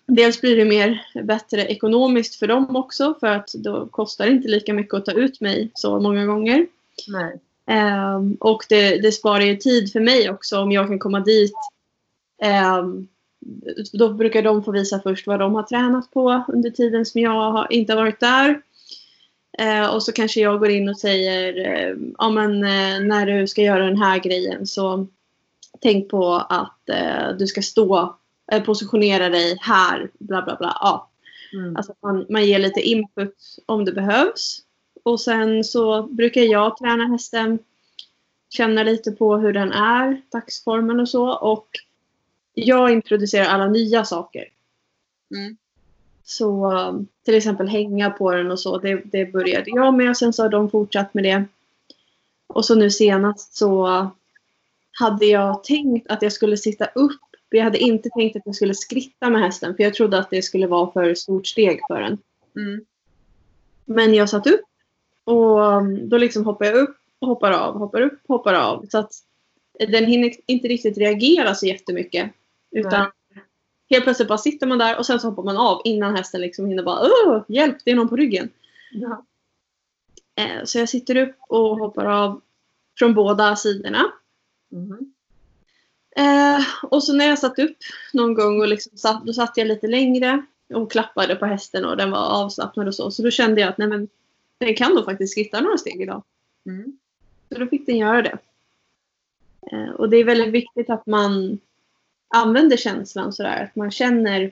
Dels 0.09 0.41
blir 0.41 0.55
det 0.55 0.65
mer 0.65 1.05
bättre 1.23 1.65
ekonomiskt 1.65 2.35
för 2.35 2.47
dem 2.47 2.75
också 2.75 3.15
för 3.19 3.27
att 3.27 3.53
då 3.53 3.85
kostar 3.87 4.25
det 4.25 4.31
inte 4.31 4.47
lika 4.47 4.73
mycket 4.73 4.93
att 4.93 5.05
ta 5.05 5.11
ut 5.11 5.41
mig 5.41 5.71
så 5.73 5.99
många 5.99 6.25
gånger. 6.25 6.67
Nej. 7.07 7.39
Ehm, 7.67 8.37
och 8.39 8.65
det, 8.69 8.97
det 8.97 9.11
sparar 9.11 9.43
ju 9.43 9.55
tid 9.55 9.91
för 9.91 9.99
mig 9.99 10.29
också 10.29 10.59
om 10.59 10.71
jag 10.71 10.87
kan 10.87 10.99
komma 10.99 11.19
dit. 11.19 11.53
Ehm, 12.41 13.07
då 13.93 14.13
brukar 14.13 14.41
de 14.41 14.63
få 14.63 14.71
visa 14.71 14.99
först 14.99 15.27
vad 15.27 15.39
de 15.39 15.55
har 15.55 15.63
tränat 15.63 16.11
på 16.11 16.43
under 16.47 16.69
tiden 16.69 17.05
som 17.05 17.21
jag 17.21 17.51
har, 17.51 17.67
inte 17.73 17.93
har 17.93 18.01
varit 18.01 18.19
där. 18.19 18.61
Eh, 19.59 19.95
och 19.95 20.03
så 20.03 20.11
kanske 20.11 20.39
jag 20.39 20.59
går 20.59 20.69
in 20.69 20.89
och 20.89 20.97
säger 20.97 21.97
ja, 22.17 22.29
men, 22.29 22.63
eh, 22.63 23.07
när 23.07 23.25
du 23.25 23.47
ska 23.47 23.61
göra 23.61 23.85
den 23.85 23.97
här 23.97 24.19
grejen 24.19 24.67
så 24.67 25.07
tänk 25.81 26.09
på 26.09 26.33
att 26.35 26.89
eh, 26.89 27.37
du 27.39 27.47
ska 27.47 27.61
stå, 27.61 28.17
eh, 28.51 28.63
positionera 28.63 29.29
dig 29.29 29.57
här, 29.61 30.09
bla 30.19 30.41
bla 30.41 30.55
bla. 30.55 30.77
Ja, 30.81 31.11
Mm. 31.53 31.75
Alltså 31.75 31.93
man, 32.03 32.25
man 32.29 32.45
ger 32.45 32.59
lite 32.59 32.81
input 32.81 33.35
om 33.65 33.85
det 33.85 33.91
behövs. 33.91 34.59
Och 35.07 35.21
sen 35.21 35.63
så 35.63 36.03
brukar 36.03 36.41
jag 36.41 36.77
träna 36.77 37.07
hästen. 37.07 37.59
Känna 38.49 38.83
lite 38.83 39.11
på 39.11 39.37
hur 39.37 39.53
den 39.53 39.71
är, 39.71 40.21
dagsformen 40.31 40.99
och 40.99 41.09
så. 41.09 41.29
Och 41.29 41.67
jag 42.53 42.91
introducerar 42.91 43.45
alla 43.45 43.67
nya 43.67 44.05
saker. 44.05 44.45
Mm. 45.35 45.57
Så 46.23 46.71
um, 46.71 47.07
till 47.25 47.35
exempel 47.35 47.67
hänga 47.67 48.09
på 48.09 48.31
den 48.31 48.51
och 48.51 48.59
så. 48.59 48.77
Det, 48.77 49.01
det 49.05 49.25
började 49.25 49.69
jag 49.69 49.93
med 49.93 50.09
och 50.09 50.17
sen 50.17 50.33
så 50.33 50.43
har 50.43 50.49
de 50.49 50.69
fortsatt 50.69 51.13
med 51.13 51.23
det. 51.23 51.45
Och 52.47 52.65
så 52.65 52.75
nu 52.75 52.91
senast 52.91 53.55
så 53.55 54.07
hade 54.91 55.25
jag 55.25 55.63
tänkt 55.63 56.11
att 56.11 56.21
jag 56.21 56.31
skulle 56.31 56.57
sitta 56.57 56.85
upp. 56.85 57.21
Jag 57.49 57.63
hade 57.63 57.77
inte 57.77 58.09
tänkt 58.09 58.35
att 58.35 58.45
jag 58.45 58.55
skulle 58.55 58.75
skritta 58.75 59.29
med 59.29 59.41
hästen 59.41 59.75
för 59.75 59.83
jag 59.83 59.93
trodde 59.93 60.19
att 60.19 60.29
det 60.29 60.41
skulle 60.41 60.67
vara 60.67 60.91
för 60.91 61.15
stort 61.15 61.47
steg 61.47 61.79
för 61.87 62.01
den. 62.01 62.17
Mm. 62.55 62.85
Men 63.85 64.13
jag 64.13 64.29
satt 64.29 64.47
upp 64.47 64.66
och 65.27 65.59
um, 65.59 66.09
då 66.09 66.17
liksom 66.17 66.45
hoppar 66.45 66.65
jag 66.65 66.75
upp, 66.75 66.97
hoppar 67.21 67.51
av, 67.51 67.77
hoppar 67.77 68.01
upp, 68.01 68.19
hoppar 68.27 68.53
av. 68.53 68.85
Så 68.89 68.97
att 68.97 69.11
den 69.79 70.05
hinner 70.05 70.31
inte 70.45 70.67
riktigt 70.67 70.97
reagera 70.97 71.55
så 71.55 71.65
jättemycket. 71.65 72.31
Utan 72.71 73.11
helt 73.89 74.03
plötsligt 74.03 74.27
bara 74.27 74.37
sitter 74.37 74.67
man 74.67 74.77
där 74.77 74.97
och 74.97 75.05
sen 75.05 75.19
så 75.19 75.29
hoppar 75.29 75.43
man 75.43 75.57
av 75.57 75.81
innan 75.83 76.15
hästen 76.15 76.41
liksom 76.41 76.65
hinner 76.65 76.83
bara 76.83 77.09
Åh, 77.25 77.43
hjälp, 77.47 77.77
det 77.85 77.91
är 77.91 77.95
någon 77.95 78.09
på 78.09 78.15
ryggen. 78.15 78.49
Ja. 78.91 79.25
Eh, 80.35 80.63
så 80.63 80.79
jag 80.79 80.89
sitter 80.89 81.15
upp 81.15 81.35
och 81.49 81.77
hoppar 81.77 82.05
av 82.05 82.41
från 82.99 83.13
båda 83.13 83.55
sidorna. 83.55 84.11
Eh, 86.15 86.65
och 86.83 87.03
så 87.03 87.13
när 87.13 87.27
jag 87.27 87.39
satt 87.39 87.59
upp 87.59 87.77
någon 88.13 88.33
gång 88.33 88.61
och 88.61 88.67
liksom 88.67 88.97
satt, 88.97 89.25
då 89.25 89.33
satt 89.33 89.57
jag 89.57 89.67
lite 89.67 89.87
längre 89.87 90.45
och 90.73 90.91
klappade 90.91 91.35
på 91.35 91.45
hästen 91.45 91.85
och 91.85 91.97
den 91.97 92.11
var 92.11 92.43
avslappnad 92.43 92.87
och 92.87 92.95
så. 92.95 93.11
Så 93.11 93.23
då 93.23 93.31
kände 93.31 93.61
jag 93.61 93.69
att 93.69 93.77
nej 93.77 93.87
men, 93.87 94.07
den 94.57 94.75
kan 94.75 94.93
nog 94.95 95.05
faktiskt 95.05 95.31
skritta 95.31 95.61
några 95.61 95.77
steg 95.77 96.01
idag. 96.01 96.23
Mm. 96.65 96.97
Så 97.51 97.59
då 97.59 97.67
fick 97.67 97.85
den 97.85 97.97
göra 97.97 98.21
det. 98.21 98.37
Eh, 99.71 99.89
och 99.89 100.09
det 100.09 100.17
är 100.17 100.23
väldigt 100.23 100.53
viktigt 100.53 100.89
att 100.89 101.05
man 101.05 101.59
använder 102.35 102.77
känslan 102.77 103.33
sådär. 103.33 103.63
Att 103.63 103.75
man 103.75 103.91
känner, 103.91 104.51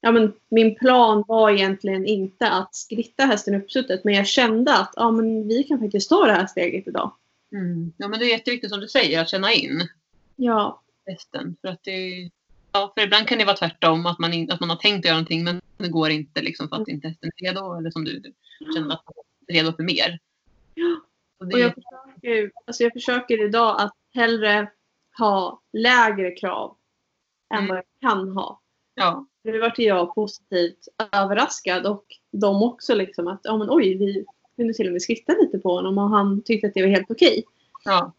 ja 0.00 0.12
men 0.12 0.32
min 0.48 0.74
plan 0.74 1.24
var 1.28 1.50
egentligen 1.50 2.06
inte 2.06 2.50
att 2.50 2.74
skritta 2.74 3.24
hästen 3.24 3.54
uppsuttet 3.54 4.04
men 4.04 4.14
jag 4.14 4.26
kände 4.26 4.74
att 4.74 4.92
ja 4.96 5.10
men 5.10 5.48
vi 5.48 5.62
kan 5.62 5.80
faktiskt 5.80 6.08
ta 6.10 6.26
det 6.26 6.32
här 6.32 6.46
steget 6.46 6.88
idag. 6.88 7.12
Mm. 7.52 7.92
Ja, 7.96 8.08
men 8.08 8.18
det 8.18 8.26
är 8.26 8.30
jätteviktigt 8.30 8.70
som 8.70 8.80
du 8.80 8.88
säger 8.88 9.20
att 9.20 9.28
känna 9.28 9.52
in 9.52 9.88
Ja, 10.36 10.82
hästen. 11.06 11.56
För 11.60 11.68
att 11.68 11.82
det, 11.82 12.30
ja, 12.72 12.92
för 12.96 13.04
ibland 13.04 13.28
kan 13.28 13.38
det 13.38 13.44
vara 13.44 13.56
tvärtom, 13.56 14.06
att 14.06 14.18
man, 14.18 14.32
in, 14.32 14.50
att 14.50 14.60
man 14.60 14.70
har 14.70 14.76
tänkt 14.76 15.04
göra 15.04 15.14
någonting 15.14 15.44
men 15.44 15.60
det 15.76 15.88
går 15.88 16.10
inte 16.10 16.42
liksom, 16.42 16.68
för 16.68 16.76
att 16.76 16.88
inte 16.88 17.08
hästen 17.08 17.30
är 17.36 17.44
redo. 17.44 17.78
Eller 17.78 17.90
som 17.90 18.04
du, 18.04 18.18
du 18.18 18.32
kände 18.74 18.94
att 18.94 19.04
redo 19.48 19.72
för 19.72 19.82
mer. 19.82 20.18
Så 21.38 21.44
det, 21.44 21.54
Och 21.54 21.60
jag 21.60 21.74
försöker, 21.74 22.52
alltså 22.64 22.82
jag 22.82 22.92
försöker 22.92 23.44
idag 23.44 23.80
att 23.80 23.94
hellre 24.14 24.70
ha 25.18 25.60
lägre 25.72 26.30
krav 26.30 26.76
än 27.54 27.58
Mm. 27.58 27.68
vad 27.68 27.76
jag 27.78 28.10
kan 28.10 28.28
ha. 28.28 28.60
ja, 28.94 29.26
Nu 29.42 29.58
vart 29.58 29.78
jag 29.78 30.14
positivt 30.14 30.88
överraskad 31.12 31.86
och 31.86 32.04
de 32.30 32.62
också 32.62 32.94
liksom 32.94 33.28
att 33.28 33.40
ja 33.42 33.56
men 33.56 33.68
oj, 33.70 33.94
vi 33.96 34.24
kunde 34.56 34.74
till 34.74 34.86
och 34.86 34.92
med 34.92 35.02
skritta 35.02 35.32
lite 35.32 35.58
på 35.58 35.72
honom 35.74 35.98
och 35.98 36.10
han 36.10 36.42
tyckte 36.42 36.66
att 36.66 36.74
det 36.74 36.82
var 36.82 36.88
helt 36.88 37.10
okej. 37.10 37.44
ja, 37.84 38.12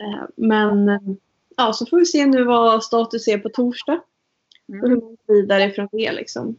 Eh, 0.00 0.24
Men 0.36 0.88
ja, 1.56 1.72
så 1.72 1.86
får 1.86 1.98
vi 1.98 2.06
se 2.06 2.26
nu 2.26 2.44
vad 2.44 2.84
status 2.84 3.28
är 3.28 3.38
på 3.38 3.48
torsdag 3.48 4.00
och 4.68 4.74
hur 4.74 4.84
mm. 4.84 4.98
man 4.98 5.16
går 5.26 5.34
vidare 5.34 5.70
från 5.70 5.88
det 5.92 6.12
liksom. 6.12 6.56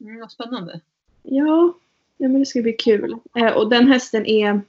Mm, 0.00 0.20
vad 0.20 0.32
spännande. 0.32 0.80
Ja, 1.22 1.74
ja 2.20 2.28
men 2.28 2.40
det 2.40 2.46
ska 2.46 2.62
bli 2.62 2.72
kul. 2.72 3.16
Eh, 3.36 3.52
och 3.52 3.70
den 3.70 3.88
hästen 3.88 4.26
är... 4.26 4.60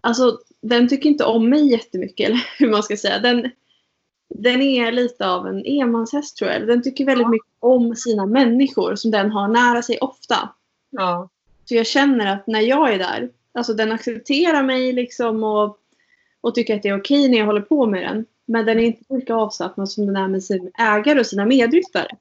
Alltså, 0.00 0.38
den 0.60 0.88
tycker 0.88 1.08
inte 1.08 1.24
om 1.24 1.50
mig 1.50 1.70
jättemycket, 1.70 2.26
eller 2.26 2.46
hur 2.58 2.70
man 2.70 2.82
ska 2.82 2.96
säga. 2.96 3.18
Den, 3.18 3.50
den 4.28 4.62
är 4.62 4.92
lite 4.92 5.28
av 5.28 5.46
en 5.46 5.66
enmanshäst 5.66 6.36
tror 6.36 6.50
jag. 6.50 6.66
Den 6.66 6.82
tycker 6.82 7.04
väldigt 7.04 7.30
mycket 7.30 7.52
om 7.60 7.96
sina 7.96 8.26
människor 8.26 8.94
som 8.94 9.10
den 9.10 9.30
har 9.30 9.48
nära 9.48 9.82
sig 9.82 9.98
ofta. 9.98 10.48
Ja, 10.90 11.28
Så 11.64 11.74
jag 11.74 11.86
känner 11.86 12.34
att 12.34 12.46
när 12.46 12.60
jag 12.60 12.94
är 12.94 12.98
där, 12.98 13.30
alltså 13.54 13.74
den 13.74 13.92
accepterar 13.92 14.62
mig 14.62 14.92
liksom 14.92 15.44
och, 15.44 15.78
och 16.40 16.54
tycker 16.54 16.76
att 16.76 16.82
det 16.82 16.88
är 16.88 17.00
okej 17.00 17.28
när 17.28 17.38
jag 17.38 17.46
håller 17.46 17.60
på 17.60 17.86
med 17.86 18.02
den. 18.02 18.26
Men 18.46 18.66
den 18.66 18.78
är 18.78 18.82
inte 18.82 19.14
lika 19.14 19.34
avslappnad 19.34 19.90
som 19.90 20.06
den 20.06 20.16
är 20.16 20.28
med 20.28 20.44
sin 20.44 20.70
ägare 20.78 21.20
och 21.20 21.26
sina 21.26 21.46
medryttare. 21.46 22.16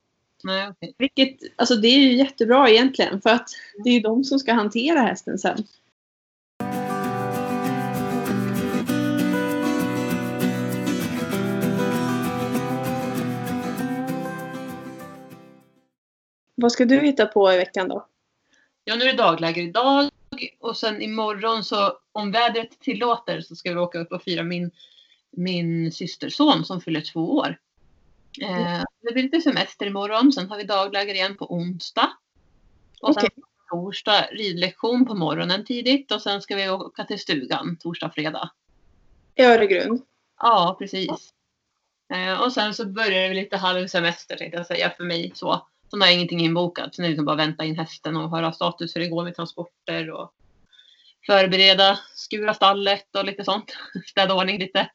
Nej 0.46 0.70
okej. 0.70 0.96
Vilket, 0.98 1.38
alltså 1.56 1.76
det 1.76 1.88
är 1.88 2.00
ju 2.00 2.16
jättebra 2.16 2.70
egentligen 2.70 3.22
för 3.22 3.30
att 3.30 3.50
det 3.84 3.90
är 3.90 3.94
ju 3.94 4.00
de 4.00 4.24
som 4.24 4.40
ska 4.40 4.54
hantera 4.54 5.00
hästen 5.00 5.38
sen. 5.38 5.64
Vad 16.56 16.72
ska 16.72 16.86
du 16.86 17.00
hitta 17.00 17.26
på 17.26 17.54
i 17.54 17.58
veckan 17.58 17.88
då? 17.88 18.08
Ja, 18.84 18.96
nu 18.96 19.06
är 19.06 19.12
det 19.12 19.24
dagläger 19.24 19.62
idag 19.62 20.10
och 20.60 20.78
sen 20.78 21.02
imorgon 21.02 21.64
så 21.64 21.98
om 22.12 22.32
vädret 22.32 22.80
tillåter 22.80 23.42
så 23.42 23.56
ska 23.56 23.74
vi 23.74 23.80
åka 23.80 24.00
upp 24.00 24.12
och 24.12 24.24
fira 24.24 24.44
min, 24.44 24.72
min 25.32 25.92
systerson 25.92 26.66
som 26.66 26.82
fyller 26.82 27.02
två 27.02 27.36
år. 27.36 27.58
Eh, 28.42 28.84
det 29.02 29.14
blir 29.14 29.24
lite 29.24 29.42
semester 29.42 29.86
imorgon, 29.86 30.34
sen 30.34 30.50
har 30.50 30.58
vi 30.58 30.64
dagläger 30.64 31.14
igen 31.14 31.38
på 31.38 31.54
onsdag. 31.54 32.12
Och 33.02 33.14
sen 33.14 33.24
Okej. 33.26 33.30
på 33.36 33.76
torsdag 33.76 34.28
ridlektion 34.32 35.06
på 35.06 35.14
morgonen 35.14 35.66
tidigt 35.66 36.12
och 36.12 36.22
sen 36.22 36.42
ska 36.42 36.56
vi 36.56 36.70
åka 36.70 37.04
till 37.04 37.20
stugan 37.20 37.78
torsdag, 37.78 38.12
fredag. 38.16 38.50
I 39.36 39.44
Öregrund. 39.44 40.02
Ja, 40.40 40.76
precis. 40.80 41.34
Eh, 42.14 42.42
och 42.42 42.54
sen 42.54 42.74
så 42.74 42.86
börjar 42.86 43.30
det 43.30 43.36
lite 43.36 43.58
halvsemester 43.58 44.38
tänkte 44.38 44.58
jag 44.58 44.68
säga 44.68 44.90
för 44.90 45.04
mig 45.04 45.32
så. 45.36 45.68
Så 45.92 45.98
har 46.00 46.06
jag 46.06 46.16
ingenting 46.16 46.40
inbokat. 46.40 46.96
Sen 46.96 47.06
är 47.06 47.10
det 47.10 47.12
liksom 47.12 47.26
bara 47.26 47.36
vänta 47.36 47.64
in 47.64 47.80
hästen 47.80 48.18
och 48.18 48.30
höra 48.30 48.52
status 48.52 48.96
hur 48.96 49.02
det 49.02 49.08
går 49.08 49.24
med 49.24 49.36
transporter 49.36 50.12
och 50.12 50.34
förbereda, 51.26 52.00
skura 52.16 52.54
stallet 52.54 53.16
och 53.16 53.26
lite 53.26 53.44
sånt. 53.44 53.78
Städa 54.06 54.34
ordning 54.34 54.60
lite. 54.60 54.90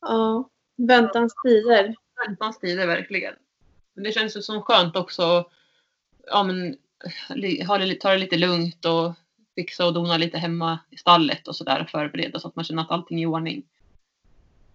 Ja. 0.00 0.48
Väntans 0.76 1.34
tider. 1.44 1.94
Väntans 2.26 2.58
tider 2.58 2.86
verkligen. 2.86 3.34
Men 3.94 4.04
det 4.04 4.12
känns 4.12 4.36
ju 4.36 4.42
som 4.42 4.62
skönt 4.62 4.96
också 4.96 5.50
ja, 6.26 6.42
men, 6.42 6.76
ha 7.68 7.78
det, 7.78 8.00
ta 8.00 8.12
det 8.12 8.18
lite 8.18 8.36
lugnt 8.36 8.84
och 8.84 9.14
fixa 9.54 9.86
och 9.86 9.94
dona 9.94 10.16
lite 10.16 10.38
hemma 10.38 10.78
i 10.90 10.96
stallet 10.96 11.48
och 11.48 11.56
sådär 11.56 11.82
och 11.82 11.90
förbereda 11.90 12.40
så 12.40 12.48
att 12.48 12.56
man 12.56 12.64
känner 12.64 12.82
att 12.82 12.90
allting 12.90 13.18
är 13.18 13.22
i 13.22 13.26
ordning. 13.26 13.62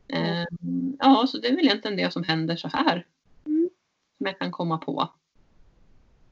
Eh, 0.08 0.46
ja, 1.00 1.28
så 1.28 1.38
det 1.38 1.48
är 1.48 1.56
väl 1.56 1.66
egentligen 1.66 1.98
det 1.98 2.14
som 2.14 2.24
händer 2.24 2.56
så 2.56 2.68
här. 2.68 3.06
Mm. 3.46 3.70
Som 4.18 4.26
jag 4.26 4.40
kan 4.40 4.52
komma 4.52 4.78
på. 4.78 5.10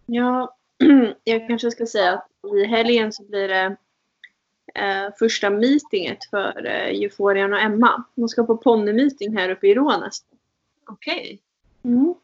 Ja, 0.05 0.57
jag 1.23 1.47
kanske 1.47 1.71
ska 1.71 1.85
säga 1.85 2.13
att 2.13 2.27
i 2.55 2.65
helgen 2.65 3.13
så 3.13 3.23
blir 3.23 3.47
det 3.47 3.77
eh, 4.75 5.13
första 5.19 5.49
meetinget 5.49 6.25
för 6.29 6.65
eh, 6.65 7.01
Euforian 7.01 7.53
och 7.53 7.61
Emma. 7.61 8.03
De 8.15 8.29
ska 8.29 8.43
på 8.43 8.57
ponnymeeting 8.57 9.37
här 9.37 9.49
uppe 9.49 9.67
i 9.67 9.75
Rånäs. 9.75 10.23
Okej. 10.87 11.41
Mm. 11.83 12.15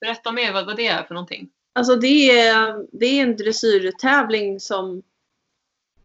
Berätta 0.00 0.32
mer 0.32 0.52
vad, 0.52 0.66
vad 0.66 0.76
det 0.76 0.86
är 0.86 1.02
för 1.02 1.14
någonting. 1.14 1.50
Alltså 1.72 1.96
det 1.96 2.40
är, 2.40 2.86
det 2.92 3.06
är 3.06 3.22
en 3.22 3.36
dressyrtävling 3.36 4.60
som 4.60 5.02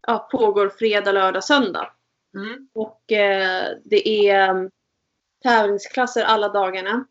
ja, 0.06 0.28
pågår 0.32 0.68
fredag, 0.68 1.12
lördag, 1.12 1.44
söndag. 1.44 1.92
Mm. 2.34 2.68
Och 2.72 3.12
eh, 3.12 3.68
det 3.84 4.28
är 4.28 4.48
mm, 4.48 4.70
tävlingsklasser 5.42 6.24
alla 6.24 6.48
dagarna. 6.48 7.06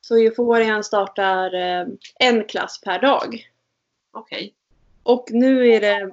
Så 0.00 0.16
Euforian 0.16 0.84
startar 0.84 1.54
eh, 1.54 1.86
en 2.18 2.44
klass 2.44 2.80
per 2.80 3.00
dag. 3.00 3.48
Okej. 4.12 4.54
Och 5.02 5.28
nu 5.30 5.68
är 5.68 5.80
det 5.80 6.12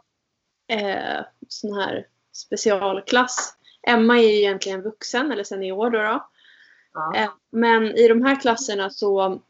eh, 0.68 1.26
sån 1.48 1.74
här 1.74 2.08
specialklass. 2.32 3.58
Emma 3.88 4.18
är 4.18 4.24
ju 4.24 4.38
egentligen 4.38 4.82
vuxen, 4.82 5.32
eller 5.32 5.44
senior 5.44 5.90
då. 5.90 5.98
då. 5.98 6.30
Ja. 6.94 7.16
Eh, 7.16 7.30
men 7.52 7.84
i 7.84 8.08
de 8.08 8.26
här 8.26 8.42
klasserna 8.42 8.90
så 8.90 9.42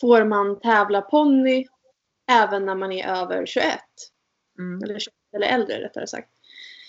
får 0.00 0.24
man 0.24 0.60
tävla 0.60 1.00
ponny 1.00 1.66
även 2.30 2.66
när 2.66 2.74
man 2.74 2.92
är 2.92 3.08
över 3.08 3.46
21. 3.46 3.78
Mm. 4.58 4.82
Eller 4.82 4.98
21 4.98 5.14
eller 5.36 5.46
äldre 5.46 5.84
rättare 5.84 6.06
sagt. 6.06 6.28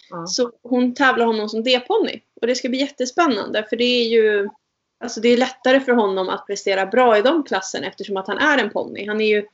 Ja. 0.10 0.28
Så 0.28 0.52
hon 0.64 0.94
tävlar 0.94 1.26
honom 1.26 1.50
som 1.50 1.64
D-ponny. 1.64 2.22
Och 2.42 2.48
det 2.48 2.56
ska 2.56 2.70
bli 2.70 2.80
jättespännande 2.80 3.66
för 3.70 3.76
det 3.76 3.84
är 3.84 4.10
ju 4.10 4.50
Alltså 5.00 5.22
det 5.22 5.30
är 5.30 5.38
lättare 5.38 5.80
för 5.80 5.92
honom 5.92 6.30
att 6.30 6.48
prestera 6.48 6.86
bra 6.86 7.18
i 7.18 7.22
de 7.22 7.44
klasserna 7.44 7.88
eftersom 7.88 8.18
att 8.18 8.28
han 8.28 8.38
är 8.38 8.58
en 8.58 8.70
ponny. 8.70 9.08
Han 9.08 9.22
är 9.22 9.26
ju 9.26 9.46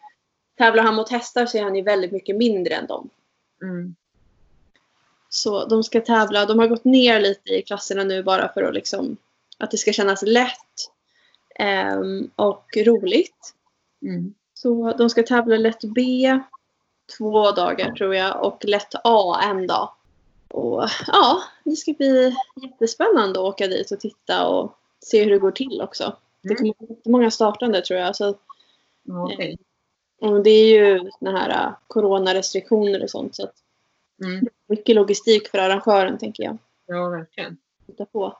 Tävlar 0.57 0.83
han 0.83 0.95
mot 0.95 1.09
hästar 1.09 1.45
så 1.45 1.57
är 1.57 1.63
han 1.63 1.75
ju 1.75 1.81
väldigt 1.81 2.11
mycket 2.11 2.37
mindre 2.37 2.75
än 2.75 2.87
dem. 2.87 3.09
Mm. 3.61 3.95
Så 5.29 5.65
de 5.65 5.83
ska 5.83 6.01
tävla. 6.01 6.45
De 6.45 6.59
har 6.59 6.67
gått 6.67 6.83
ner 6.83 7.19
lite 7.19 7.53
i 7.53 7.61
klasserna 7.61 8.03
nu 8.03 8.23
bara 8.23 8.53
för 8.53 8.63
att 8.63 8.73
liksom 8.73 9.17
att 9.59 9.71
det 9.71 9.77
ska 9.77 9.93
kännas 9.93 10.21
lätt 10.21 10.91
ehm, 11.55 12.31
och 12.35 12.65
roligt. 12.85 13.53
Mm. 14.01 14.33
Så 14.53 14.93
de 14.97 15.09
ska 15.09 15.23
tävla 15.23 15.57
lätt 15.57 15.83
B 15.83 16.39
två 17.17 17.51
dagar 17.51 17.91
tror 17.91 18.15
jag 18.15 18.43
och 18.45 18.65
lätt 18.65 18.93
A 19.03 19.39
en 19.43 19.67
dag. 19.67 19.89
Och 20.47 20.89
ja, 21.07 21.43
det 21.63 21.75
ska 21.75 21.93
bli 21.93 22.35
jättespännande 22.61 23.39
att 23.39 23.45
åka 23.45 23.67
dit 23.67 23.91
och 23.91 23.99
titta 23.99 24.47
och 24.47 24.75
se 24.99 25.23
hur 25.23 25.31
det 25.31 25.39
går 25.39 25.51
till 25.51 25.81
också. 25.81 26.15
Det 26.41 26.55
kommer 26.55 26.73
många 27.09 27.31
startande 27.31 27.81
tror 27.81 27.99
jag. 27.99 28.15
Så, 28.15 28.35
Okej. 29.09 29.57
och 30.21 30.43
det 30.43 30.49
är 30.49 30.67
ju 30.67 31.11
såna 31.19 31.39
här 31.39 31.65
äh, 31.65 31.73
coronarestriktioner 31.87 33.03
och 33.03 33.09
sånt. 33.09 33.35
Så 33.35 33.49
Mm. 34.23 34.47
mycket 34.67 34.95
logistik 34.95 35.47
för 35.49 35.57
arrangören 35.57 36.17
tänker 36.17 36.43
jag. 36.43 36.57
Ja, 36.85 37.09
verkligen. 37.09 37.57
Titta 37.85 38.05
på. 38.05 38.37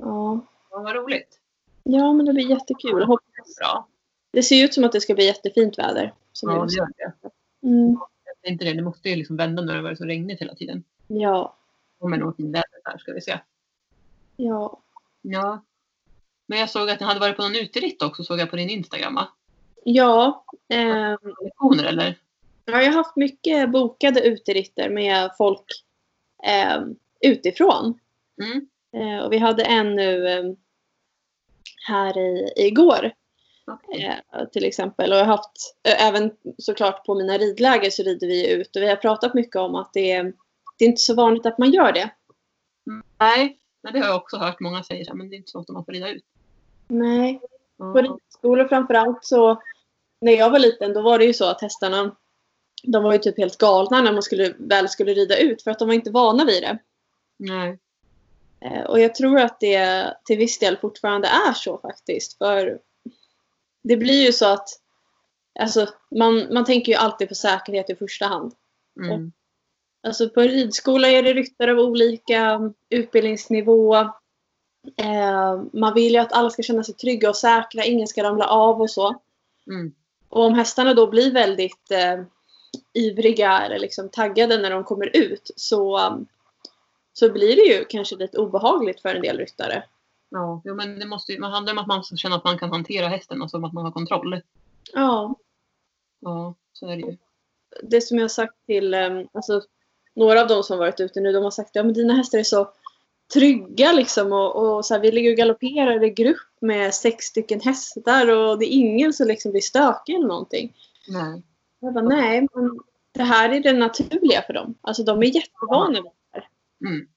Ja. 0.00 0.40
Ja, 0.70 0.78
vad 0.82 0.94
roligt. 0.96 1.40
ja, 1.82 2.12
men 2.12 2.26
det 2.26 2.32
blir 2.32 2.50
jättekul. 2.50 3.02
Hoppas- 3.02 3.56
Bra. 3.58 3.88
Det 4.32 4.42
ser 4.42 4.64
ut 4.64 4.74
som 4.74 4.84
att 4.84 4.92
det 4.92 5.00
ska 5.00 5.14
bli 5.14 5.24
jättefint 5.24 5.78
väder. 5.78 6.14
Som 6.32 6.50
Ja, 6.50 6.64
det 6.64 6.74
gör 6.74 6.88
det. 6.96 7.30
mm. 7.66 7.98
Det 8.42 8.48
inte 8.50 8.64
det. 8.64 8.72
Det 8.72 8.82
måste 8.82 9.08
ju 9.08 9.16
liksom 9.16 9.36
vända 9.36 9.62
när 9.62 9.74
det 9.74 9.82
varit 9.82 9.98
så 9.98 10.04
regnigt 10.04 10.40
hela 10.42 10.54
tiden. 10.54 10.84
Ja, 11.06 11.56
Kommer 11.98 12.16
nog 12.16 12.36
fin 12.36 12.52
väder 12.52 12.80
där 12.84 12.98
ska 12.98 13.12
vi 13.12 13.20
se. 13.20 13.38
ja. 14.36 14.80
Ja. 15.22 15.64
Men 16.46 16.58
jag 16.58 16.70
såg 16.70 16.90
att 16.90 17.00
ni 17.00 17.06
hade 17.06 17.20
varit 17.20 17.36
på 17.36 17.42
någon 17.42 17.56
uteritt 17.56 18.02
också, 18.02 18.24
såg 18.24 18.38
jag 18.40 18.50
på 18.50 18.56
din 18.56 18.70
Instagram 18.70 19.14
va? 19.14 19.28
Ja, 19.84 20.44
eh, 20.68 21.16
Lektioner 21.44 21.84
eller? 21.84 22.18
ja, 22.64 22.82
jag 22.82 22.92
har 22.92 22.96
haft 22.96 23.16
mycket 23.16 23.70
bokade 23.72 24.20
uteritter 24.20 24.90
med 24.90 25.30
folk 25.38 25.64
eh, 26.46 26.82
utifrån. 27.20 27.98
Mm. 28.42 28.68
Eh, 28.92 29.24
och 29.24 29.32
vi 29.32 29.38
hade 29.38 29.62
en 29.64 29.96
nu 29.96 30.28
eh, 30.28 30.44
här 31.86 32.18
i, 32.18 32.52
igår 32.56 33.12
eh, 33.98 34.44
till 34.52 34.64
exempel. 34.64 35.12
Och 35.12 35.18
jag 35.18 35.24
har 35.24 35.36
haft, 35.36 35.76
även 35.82 36.30
såklart 36.58 37.06
på 37.06 37.14
mina 37.14 37.38
ridläger 37.38 37.90
så 37.90 38.02
rider 38.02 38.26
vi 38.26 38.50
ut. 38.52 38.76
Och 38.76 38.82
vi 38.82 38.88
har 38.88 38.96
pratat 38.96 39.34
mycket 39.34 39.56
om 39.56 39.74
att 39.74 39.92
det, 39.92 40.12
är- 40.12 40.32
det 40.78 40.84
är 40.84 40.88
inte 40.88 41.00
så 41.02 41.14
vanligt 41.14 41.46
att 41.46 41.58
man 41.58 41.70
gör 41.70 41.92
det. 41.92 42.10
Nej, 43.18 43.58
men 43.82 43.92
det 43.92 43.98
har 43.98 44.06
jag 44.06 44.16
också 44.16 44.36
hört 44.36 44.60
många 44.60 44.76
här, 44.90 45.14
men 45.14 45.30
det 45.30 45.34
är 45.34 45.38
inte 45.38 45.50
så 45.50 45.58
ofta 45.60 45.72
man 45.72 45.84
får 45.84 45.92
rida 45.92 46.08
ut. 46.10 46.24
Nej, 46.88 47.40
Ja. 47.76 47.92
På 47.92 47.98
ridskolor 48.00 48.68
framförallt 48.68 49.24
så 49.24 49.62
när 50.20 50.32
jag 50.32 50.50
var 50.50 50.58
liten 50.58 50.92
då 50.92 51.02
var 51.02 51.18
det 51.18 51.24
ju 51.24 51.32
så 51.34 51.44
att 51.44 51.60
hästarna 51.60 52.16
de 52.82 53.02
var 53.02 53.12
ju 53.12 53.18
typ 53.18 53.38
helt 53.38 53.58
galna 53.58 54.02
när 54.02 54.12
man 54.12 54.22
skulle, 54.22 54.54
väl 54.58 54.88
skulle 54.88 55.14
rida 55.14 55.38
ut 55.38 55.62
för 55.62 55.70
att 55.70 55.78
de 55.78 55.88
var 55.88 55.94
inte 55.94 56.10
vana 56.10 56.44
vid 56.44 56.62
det. 56.62 56.78
Nej. 57.36 57.78
Eh, 58.60 58.82
Och 58.82 59.00
jag 59.00 59.14
tror 59.14 59.38
att 59.38 59.60
det 59.60 60.14
till 60.24 60.38
viss 60.38 60.58
del 60.58 60.76
fortfarande 60.76 61.28
är 61.28 61.52
så 61.52 61.78
faktiskt. 61.78 62.38
För 62.38 62.78
det 63.82 63.96
blir 63.96 64.26
ju 64.26 64.32
så 64.32 64.46
att 64.46 64.68
alltså, 65.60 65.88
man, 66.10 66.54
man 66.54 66.64
tänker 66.64 66.92
ju 66.92 66.98
alltid 66.98 67.28
på 67.28 67.34
säkerhet 67.34 67.90
i 67.90 67.94
första 67.94 68.26
hand. 68.26 68.52
Mm. 69.00 69.32
Alltså 70.02 70.28
på 70.28 70.40
en 70.40 70.48
ridskola 70.48 71.08
är 71.08 71.22
det 71.22 71.32
ryttare 71.32 71.72
av 71.72 71.78
olika 71.78 72.72
utbildningsnivå. 72.88 73.94
Eh, 74.96 75.62
man 75.72 75.94
vill 75.94 76.12
ju 76.12 76.18
att 76.18 76.32
alla 76.32 76.50
ska 76.50 76.62
känna 76.62 76.84
sig 76.84 76.94
trygga 76.94 77.28
och 77.28 77.36
säkra, 77.36 77.84
ingen 77.84 78.08
ska 78.08 78.22
ramla 78.22 78.46
av 78.46 78.80
och 78.80 78.90
så. 78.90 79.20
Mm. 79.66 79.94
Och 80.28 80.44
om 80.44 80.54
hästarna 80.54 80.94
då 80.94 81.06
blir 81.06 81.32
väldigt 81.32 81.90
eh, 81.90 82.22
ivriga 82.92 83.60
eller 83.60 83.78
liksom 83.78 84.08
taggade 84.08 84.58
när 84.58 84.70
de 84.70 84.84
kommer 84.84 85.16
ut 85.16 85.50
så, 85.56 86.16
så 87.12 87.32
blir 87.32 87.56
det 87.56 87.62
ju 87.62 87.84
kanske 87.84 88.16
lite 88.16 88.38
obehagligt 88.38 89.00
för 89.00 89.14
en 89.14 89.22
del 89.22 89.38
ryttare. 89.38 89.84
Ja, 90.30 90.62
jo, 90.64 90.74
men 90.74 90.98
det 90.98 91.06
måste 91.06 91.32
ju, 91.32 91.38
man 91.38 91.52
handlar 91.52 91.72
om 91.72 91.78
att 91.78 91.86
man 91.86 92.02
känna 92.02 92.36
att 92.36 92.44
man 92.44 92.58
kan 92.58 92.70
hantera 92.70 93.08
hästen, 93.08 93.42
alltså 93.42 93.56
att 93.56 93.72
man 93.72 93.84
har 93.84 93.92
kontroll. 93.92 94.40
Ja, 94.92 95.34
Ja, 96.20 96.54
så 96.72 96.86
är 96.86 96.96
det 96.96 97.02
ju. 97.02 97.16
det 97.82 98.00
som 98.00 98.16
jag 98.16 98.24
har 98.24 98.28
sagt 98.28 98.66
till 98.66 98.94
um, 98.94 99.28
alltså, 99.32 99.62
några 100.14 100.40
av 100.40 100.48
de 100.48 100.62
som 100.62 100.78
varit 100.78 101.00
ute 101.00 101.20
nu, 101.20 101.32
de 101.32 101.44
har 101.44 101.50
sagt 101.50 101.68
att 101.68 101.74
ja, 101.74 101.82
men 101.82 101.94
dina 101.94 102.14
hästar 102.14 102.38
är 102.38 102.42
så 102.42 102.72
trygga 103.32 103.92
liksom 103.92 104.32
och, 104.32 104.76
och 104.76 104.86
så 104.86 104.94
här, 104.94 105.00
vi 105.00 105.12
ligger 105.12 105.30
och 105.30 105.36
galopperar 105.36 106.04
i 106.04 106.10
grupp 106.10 106.36
med 106.60 106.94
sex 106.94 107.24
stycken 107.24 107.60
hästar 107.60 108.30
och 108.30 108.58
det 108.58 108.64
är 108.64 108.76
ingen 108.76 109.12
som 109.12 109.26
liksom 109.26 109.50
blir 109.50 109.62
stökig 109.62 110.14
eller 110.14 110.26
någonting. 110.26 110.76
Nej. 111.08 111.42
Jag 111.80 111.94
bara, 111.94 112.04
nej, 112.04 112.48
men 112.54 112.80
det 113.12 113.22
här 113.22 113.50
är 113.50 113.60
det 113.60 113.72
naturliga 113.72 114.42
för 114.42 114.52
dem. 114.52 114.74
Alltså 114.80 115.02
de 115.02 115.22
är 115.22 115.26
jättevana 115.26 116.02
vid. 116.02 116.12
Mm. 116.86 117.08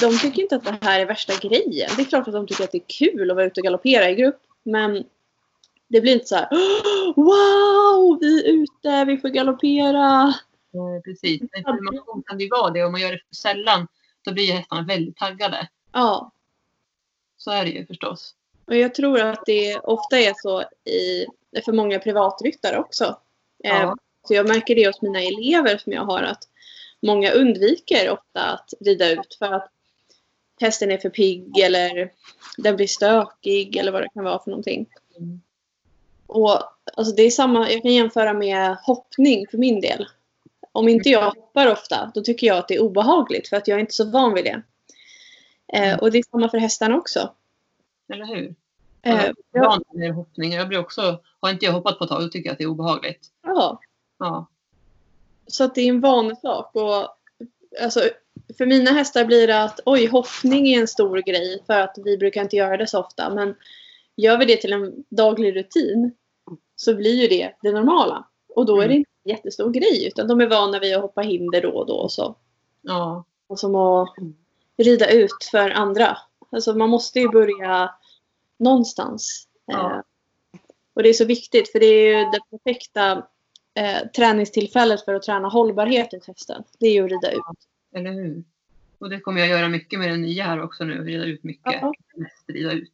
De 0.00 0.18
tycker 0.18 0.42
inte 0.42 0.56
att 0.56 0.64
det 0.64 0.78
här 0.82 1.00
är 1.00 1.06
värsta 1.06 1.32
grejen. 1.48 1.90
Det 1.96 2.02
är 2.02 2.04
klart 2.04 2.28
att 2.28 2.34
de 2.34 2.46
tycker 2.46 2.64
att 2.64 2.72
det 2.72 2.78
är 2.78 2.84
kul 2.98 3.30
att 3.30 3.36
vara 3.36 3.46
ute 3.46 3.60
och 3.60 3.64
galoppera 3.64 4.10
i 4.10 4.14
grupp. 4.14 4.40
Men 4.62 5.04
det 5.88 6.00
blir 6.00 6.12
inte 6.12 6.26
så 6.26 6.36
här 6.36 6.48
"Åh, 6.50 7.14
Wow! 7.16 8.18
Vi 8.20 8.44
är 8.48 8.52
ute, 8.52 9.04
vi 9.04 9.18
får 9.18 9.28
galoppera. 9.28 10.34
Eh, 10.74 11.02
precis. 11.04 11.42
Information 11.56 12.22
kan 12.26 12.38
det 12.38 12.44
ju 12.44 12.50
vara 12.50 12.70
det. 12.70 12.84
Om 12.84 12.92
man 12.92 13.00
gör 13.00 13.12
det 13.12 13.20
för 13.28 13.34
sällan, 13.34 13.86
då 14.24 14.32
blir 14.32 14.52
hästarna 14.52 14.82
väldigt 14.82 15.16
taggade. 15.16 15.68
Ja, 15.92 16.32
Så 17.36 17.50
är 17.50 17.64
det 17.64 17.70
ju 17.70 17.86
förstås. 17.86 18.34
och 18.66 18.76
jag 18.76 18.94
tror 18.94 19.20
att 19.20 19.42
det 19.46 19.78
ofta 19.78 20.18
är 20.18 20.32
så 20.36 20.62
i, 20.90 21.26
för 21.64 21.72
många 21.72 21.98
privatryttare 21.98 22.78
också. 22.78 23.18
Ja. 23.58 23.96
Så 24.28 24.34
jag 24.34 24.48
märker 24.48 24.74
det 24.74 24.86
hos 24.86 25.02
mina 25.02 25.20
elever 25.22 25.78
som 25.78 25.92
jag 25.92 26.02
har 26.04 26.22
att 26.22 26.48
många 27.02 27.30
undviker 27.30 28.10
ofta 28.10 28.40
att 28.40 28.74
rida 28.80 29.10
ut 29.10 29.36
för 29.38 29.52
att 29.52 29.70
hästen 30.60 30.90
är 30.90 30.98
för 30.98 31.10
pigg 31.10 31.58
eller 31.58 32.12
den 32.56 32.76
blir 32.76 32.86
stökig 32.86 33.76
eller 33.76 33.92
vad 33.92 34.02
det 34.02 34.08
kan 34.08 34.24
vara 34.24 34.38
för 34.38 34.50
någonting. 34.50 34.86
Mm. 35.18 35.40
Och 36.26 36.62
alltså 36.94 37.14
det 37.14 37.22
är 37.22 37.30
samma, 37.30 37.70
jag 37.70 37.82
kan 37.82 37.92
jämföra 37.92 38.32
med 38.32 38.76
hoppning 38.76 39.46
för 39.50 39.58
min 39.58 39.80
del. 39.80 40.06
Om 40.72 40.88
inte 40.88 41.08
jag 41.08 41.30
hoppar 41.30 41.72
ofta, 41.72 42.12
då 42.14 42.20
tycker 42.20 42.46
jag 42.46 42.58
att 42.58 42.68
det 42.68 42.74
är 42.74 42.82
obehagligt 42.82 43.48
för 43.48 43.56
att 43.56 43.68
jag 43.68 43.76
är 43.76 43.80
inte 43.80 43.94
så 43.94 44.10
van 44.10 44.34
vid 44.34 44.44
det. 44.44 44.62
Eh, 45.72 45.98
och 45.98 46.12
det 46.12 46.18
är 46.18 46.22
samma 46.30 46.48
för 46.48 46.58
hästarna 46.58 46.96
också. 46.96 47.34
Eller 48.12 48.26
hur? 48.26 48.54
Eh, 49.02 49.30
jag 49.52 50.12
hoppning. 50.12 50.52
Jag 50.52 50.68
blir 50.68 50.78
också, 50.78 51.22
har 51.40 51.50
inte 51.50 51.64
jag 51.64 51.72
hoppat 51.72 51.98
på 51.98 52.04
ett 52.04 52.10
tag, 52.10 52.22
då 52.22 52.28
tycker 52.28 52.48
jag 52.48 52.52
att 52.52 52.58
det 52.58 52.64
är 52.64 52.68
obehagligt. 52.68 53.28
ja, 53.42 53.80
Ja. 54.18 54.46
Så 55.48 55.64
att 55.64 55.74
det 55.74 55.80
är 55.80 55.88
en 55.88 56.00
vanesak. 56.00 56.70
Och, 56.74 57.08
alltså, 57.82 58.00
för 58.58 58.66
mina 58.66 58.90
hästar 58.90 59.24
blir 59.24 59.46
det 59.46 59.62
att 59.62 59.80
oj, 59.84 60.06
hoppning 60.06 60.68
är 60.68 60.80
en 60.80 60.88
stor 60.88 61.18
grej 61.18 61.62
för 61.66 61.80
att 61.80 61.94
vi 62.04 62.18
brukar 62.18 62.42
inte 62.42 62.56
göra 62.56 62.76
det 62.76 62.86
så 62.86 63.00
ofta. 63.00 63.34
Men 63.34 63.54
gör 64.16 64.38
vi 64.38 64.44
det 64.44 64.56
till 64.56 64.72
en 64.72 65.04
daglig 65.08 65.56
rutin 65.56 66.12
så 66.76 66.94
blir 66.94 67.22
ju 67.22 67.28
det 67.28 67.52
det 67.62 67.72
normala. 67.72 68.28
Och 68.54 68.66
då 68.66 68.80
är 68.80 68.88
det 68.88 68.94
Mm. 68.94 68.98
inte 68.98 69.10
en 69.24 69.30
jättestor 69.30 69.70
grej 69.70 70.06
utan 70.06 70.28
de 70.28 70.40
är 70.40 70.46
vana 70.46 70.78
vid 70.78 70.96
att 70.96 71.02
hoppa 71.02 71.20
hinder 71.20 71.62
då 71.62 71.70
och 71.70 71.86
då. 71.86 71.94
Och 71.94 72.12
så. 72.12 72.34
Ja. 72.82 73.24
Och 73.46 73.58
som 73.58 73.74
att 73.74 74.14
rida 74.76 75.10
ut 75.10 75.48
för 75.50 75.70
andra. 75.70 76.18
Alltså 76.50 76.74
man 76.74 76.90
måste 76.90 77.20
ju 77.20 77.28
börja 77.28 77.94
någonstans. 78.58 79.48
Ja. 79.66 79.92
Eh, 79.94 80.00
och 80.94 81.02
det 81.02 81.08
är 81.08 81.12
så 81.12 81.24
viktigt 81.24 81.72
för 81.72 81.80
det 81.80 81.86
är 81.86 82.18
ju 82.18 82.30
det 82.30 82.40
perfekta 82.50 83.26
eh, 83.78 84.08
träningstillfället 84.16 85.04
för 85.04 85.14
att 85.14 85.22
träna 85.22 85.48
hållbarhet 85.48 86.14
i 86.14 86.20
hästen. 86.26 86.62
Det 86.78 86.86
är 86.86 86.92
ju 86.92 87.04
att 87.04 87.10
rida 87.10 87.32
ut. 87.32 87.42
Eller 87.94 88.12
hur? 88.12 88.44
Och 88.98 89.10
det 89.10 89.20
kommer 89.20 89.40
jag 89.40 89.48
göra 89.48 89.68
mycket 89.68 89.98
med 89.98 90.10
den 90.10 90.22
nya 90.22 90.44
här 90.44 90.62
också 90.62 90.84
nu. 90.84 91.04
Rida 91.04 91.24
ut 91.24 91.44
mycket. 91.44 91.72
Ja. 91.80 91.92
Rida 92.46 92.72
ut. 92.72 92.92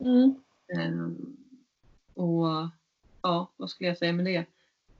Mm. 0.00 0.34
Ehm, 0.78 1.36
och 2.14 2.46
ja, 3.22 3.52
vad 3.56 3.70
skulle 3.70 3.88
jag 3.88 3.98
säga 3.98 4.12
med 4.12 4.24
det? 4.24 4.44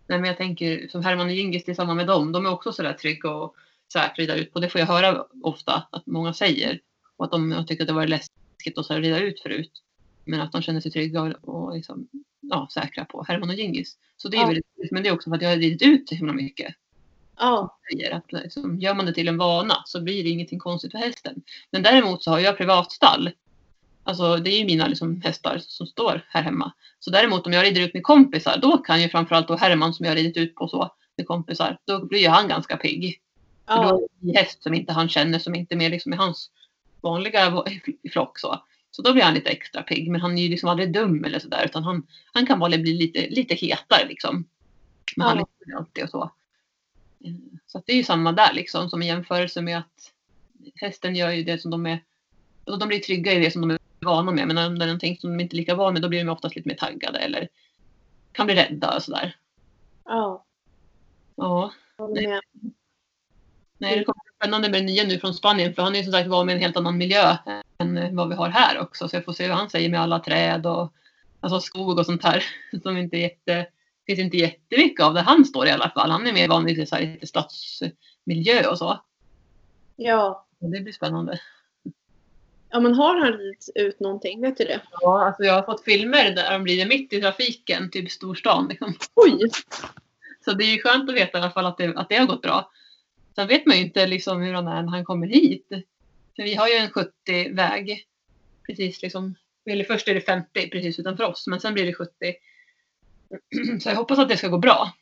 Nej, 0.06 0.18
men 0.18 0.24
jag 0.24 0.36
tänker 0.36 0.88
som 0.88 1.04
Herman 1.04 1.26
och 1.26 1.32
Gingis 1.32 1.64
tillsammans 1.64 1.96
med 1.96 2.06
dem. 2.06 2.32
De 2.32 2.46
är 2.46 2.50
också 2.50 2.72
sådär 2.72 2.92
trygga 2.92 3.30
och 3.30 3.54
säkra 3.92 4.14
rida 4.22 4.34
ut 4.34 4.52
på. 4.52 4.60
Det 4.60 4.68
får 4.68 4.78
jag 4.78 4.88
höra 4.88 5.24
ofta 5.42 5.86
att 5.90 6.06
många 6.06 6.34
säger. 6.34 6.80
Och 7.16 7.24
att 7.24 7.30
de 7.30 7.64
tyckt 7.68 7.80
att 7.80 7.88
det 7.88 7.94
var 7.94 8.06
läskigt 8.06 8.78
att 8.78 8.90
rida 8.90 9.18
ut 9.18 9.40
förut. 9.40 9.82
Men 10.24 10.40
att 10.40 10.52
de 10.52 10.62
känner 10.62 10.80
sig 10.80 10.90
trygga 10.90 11.22
och, 11.22 11.34
och 11.42 11.74
liksom, 11.76 12.08
ja, 12.50 12.68
säkra 12.74 13.04
på 13.04 13.24
Herman 13.28 13.48
och 13.50 13.54
Gingis. 13.54 13.96
Så 14.16 14.28
det 14.28 14.36
är 14.36 14.40
Ja. 14.40 14.46
väldigt. 14.46 14.90
Men 14.90 15.02
det 15.02 15.08
är 15.08 15.12
också 15.14 15.30
för 15.30 15.36
att 15.36 15.42
jag 15.42 15.48
har 15.48 15.56
ridit 15.56 15.82
ut 15.82 16.08
så 16.08 16.14
himla 16.14 16.32
mycket. 16.32 16.74
Ja. 17.38 17.78
att 18.12 18.32
liksom, 18.32 18.78
gör 18.78 18.94
man 18.94 19.06
det 19.06 19.14
till 19.14 19.28
en 19.28 19.38
vana 19.38 19.82
så 19.86 20.00
blir 20.00 20.24
det 20.24 20.30
ingenting 20.30 20.58
konstigt 20.58 20.92
för 20.92 20.98
hästen. 20.98 21.42
Men 21.70 21.82
däremot 21.82 22.22
så 22.22 22.30
har 22.30 22.38
jag 22.38 22.56
privatstall. 22.56 23.30
Alltså 24.04 24.36
det 24.36 24.50
är 24.50 24.58
ju 24.58 24.64
mina 24.64 24.86
liksom, 24.86 25.20
hästar 25.22 25.58
som 25.58 25.86
står 25.86 26.26
här 26.28 26.42
hemma. 26.42 26.72
Så 26.98 27.10
däremot 27.10 27.46
om 27.46 27.52
jag 27.52 27.64
rider 27.64 27.80
ut 27.80 27.94
med 27.94 28.02
kompisar 28.02 28.58
då 28.62 28.78
kan 28.78 29.02
ju 29.02 29.08
framförallt 29.08 29.48
då 29.48 29.56
Herman 29.56 29.94
som 29.94 30.04
jag 30.04 30.10
har 30.10 30.16
ridit 30.16 30.36
ut 30.36 30.54
på 30.54 30.68
så 30.68 30.90
med 31.16 31.26
kompisar. 31.26 31.78
Då 31.84 32.06
blir 32.06 32.20
ju 32.20 32.28
han 32.28 32.48
ganska 32.48 32.76
pigg. 32.76 33.20
För 33.66 33.74
ja. 33.74 33.88
då 33.88 33.96
är 33.96 34.08
det 34.20 34.30
en 34.30 34.36
häst 34.36 34.62
som 34.62 34.74
inte 34.74 34.92
han 34.92 35.08
känner 35.08 35.38
som 35.38 35.54
inte 35.54 35.74
är 35.74 35.76
med 35.76 35.90
liksom 35.90 36.12
i 36.12 36.16
hans 36.16 36.50
vanliga 37.00 37.50
va- 37.50 37.64
flock 38.12 38.38
så. 38.38 38.64
Så 38.94 39.02
då 39.02 39.12
blir 39.12 39.22
han 39.22 39.34
lite 39.34 39.50
extra 39.50 39.82
pigg. 39.82 40.10
Men 40.10 40.20
han 40.20 40.38
är 40.38 40.42
ju 40.42 40.48
liksom 40.48 40.68
aldrig 40.68 40.92
dum 40.92 41.24
eller 41.24 41.38
sådär 41.38 41.64
utan 41.64 41.84
han, 41.84 42.06
han 42.32 42.46
kan 42.46 42.58
bara 42.58 42.68
bli 42.78 42.94
lite, 42.94 43.28
lite 43.30 43.54
hetare 43.54 44.08
liksom. 44.08 44.44
Men 45.16 45.26
han 45.26 45.36
Ja. 45.38 45.44
lyssnar 45.44 45.72
ju 45.74 45.78
alltid 45.78 46.04
och 46.04 46.10
så. 46.10 46.22
Eh, 47.24 47.32
Så 47.66 47.82
det 47.86 47.92
är 47.92 47.96
ju 47.96 48.04
samma 48.04 48.32
där 48.32 48.52
liksom 48.52 48.90
som 48.90 49.02
i 49.02 49.06
jämförelse 49.06 49.62
med 49.62 49.78
att 49.78 50.12
hästen 50.74 51.16
gör 51.16 51.30
ju 51.30 51.42
det 51.44 51.58
som 51.58 51.70
de 51.70 51.86
är 51.86 52.04
och 52.64 52.78
de 52.78 52.88
blir 52.88 52.98
trygga 53.00 53.32
i 53.32 53.38
det 53.44 53.50
som 53.50 53.60
de 53.60 53.70
är 53.70 53.78
vana 54.00 54.32
med. 54.32 54.48
Men 54.48 54.58
om 54.58 54.78
det 54.78 54.84
är 54.84 54.86
någonting 54.86 55.16
som 55.18 55.30
de 55.30 55.40
inte 55.42 55.56
är 55.56 55.58
lika 55.58 55.74
vana 55.74 55.90
med 55.92 56.02
då 56.02 56.08
blir 56.08 56.24
de 56.24 56.30
oftast 56.30 56.56
lite 56.56 56.68
mer 56.68 56.76
taggade 56.76 57.18
eller 57.18 57.48
kan 58.32 58.46
bli 58.46 58.54
rädda 58.54 58.96
och 58.96 59.02
sådär. 59.02 59.36
ja. 60.04 60.44
Ja, 61.36 61.72
nej 63.78 63.98
det 63.98 64.04
kommer 64.04 64.22
spännande 64.44 64.68
med 64.68 64.78
den 64.78 64.86
nya 64.86 65.04
nu 65.04 65.18
från 65.18 65.34
Spanien 65.34 65.74
för 65.74 65.82
han 65.82 65.94
är 65.94 65.98
ju 65.98 66.04
som 66.04 66.12
sagt 66.12 66.28
van 66.28 66.46
med 66.46 66.54
en 66.54 66.60
helt 66.60 66.76
annan 66.76 66.98
miljö 66.98 67.36
än 67.78 68.16
vad 68.16 68.28
vi 68.28 68.34
har 68.34 68.48
här 68.48 68.78
också. 68.78 69.08
Så 69.08 69.16
jag 69.16 69.24
får 69.24 69.32
se 69.32 69.48
vad 69.48 69.56
han 69.56 69.70
säger 69.70 69.88
med 69.88 70.00
alla 70.00 70.18
träd 70.18 70.66
och 70.66 70.92
alltså 71.40 71.60
skog 71.60 71.98
och 71.98 72.06
sånt 72.06 72.24
här. 72.24 72.44
Som 72.82 72.96
inte 72.96 73.16
jätte, 73.16 73.66
finns 74.06 74.18
inte 74.18 74.36
jättemycket 74.36 75.04
av 75.04 75.14
där 75.14 75.22
han 75.22 75.44
står 75.44 75.66
i 75.66 75.70
alla 75.70 75.90
fall. 75.90 76.10
Han 76.10 76.26
är 76.26 76.32
mer 76.32 76.48
van 76.48 76.64
vid 76.64 76.88
så 76.88 76.94
här, 76.94 77.02
lite 77.02 77.26
stadsmiljö 77.26 78.68
och 78.70 78.78
så. 78.78 79.00
Ja. 79.96 80.46
Och 80.60 80.70
det 80.70 80.80
blir 80.80 80.92
spännande. 80.92 81.40
ja, 82.70 82.80
men 82.80 82.94
har 82.94 83.20
han 83.20 83.32
ridit 83.32 83.68
ut 83.74 84.00
någonting? 84.00 84.40
Vet 84.40 84.56
du 84.56 84.64
det? 84.64 84.80
Ja, 85.00 85.26
alltså 85.26 85.42
jag 85.42 85.54
har 85.54 85.62
fått 85.62 85.84
filmer 85.84 86.30
där 86.30 86.52
de 86.52 86.62
blir 86.62 86.86
mitt 86.86 87.12
i 87.12 87.20
trafiken, 87.20 87.90
typ 87.90 88.10
storstan. 88.10 88.66
Liksom. 88.68 88.94
Oj! 89.14 89.50
Så 90.44 90.52
det 90.52 90.64
är 90.64 90.72
ju 90.74 90.82
skönt 90.82 91.10
att 91.10 91.16
veta 91.16 91.38
i 91.38 91.40
alla 91.40 91.50
fall 91.50 91.66
att 91.66 91.78
det, 91.78 91.96
att 91.96 92.08
det 92.08 92.16
har 92.16 92.26
gått 92.26 92.42
bra. 92.42 92.70
Sen 93.34 93.48
vet 93.48 93.66
man 93.66 93.76
ju 93.76 93.82
inte 93.82 94.06
liksom 94.06 94.42
hur 94.42 94.54
han 94.54 94.68
är 94.68 94.82
när 94.82 94.90
han 94.90 95.04
kommer 95.04 95.26
hit. 95.26 95.68
För 96.36 96.42
vi 96.42 96.54
har 96.54 96.68
ju 96.68 96.74
en 96.74 96.90
70-väg 96.90 98.06
precis 98.66 99.02
liksom 99.02 99.34
Eller 99.70 99.84
först 99.84 100.08
är 100.08 100.14
det 100.14 100.20
50 100.20 100.70
precis 100.70 100.98
utanför 100.98 101.24
oss, 101.24 101.46
men 101.46 101.60
sen 101.60 101.74
blir 101.74 101.86
det 101.86 101.94
70. 101.94 102.12
Så 103.80 103.88
jag 103.88 103.96
hoppas 103.96 104.18
att 104.18 104.28
det 104.28 104.36
ska 104.36 104.48
gå 104.48 104.58
bra. 104.58 104.92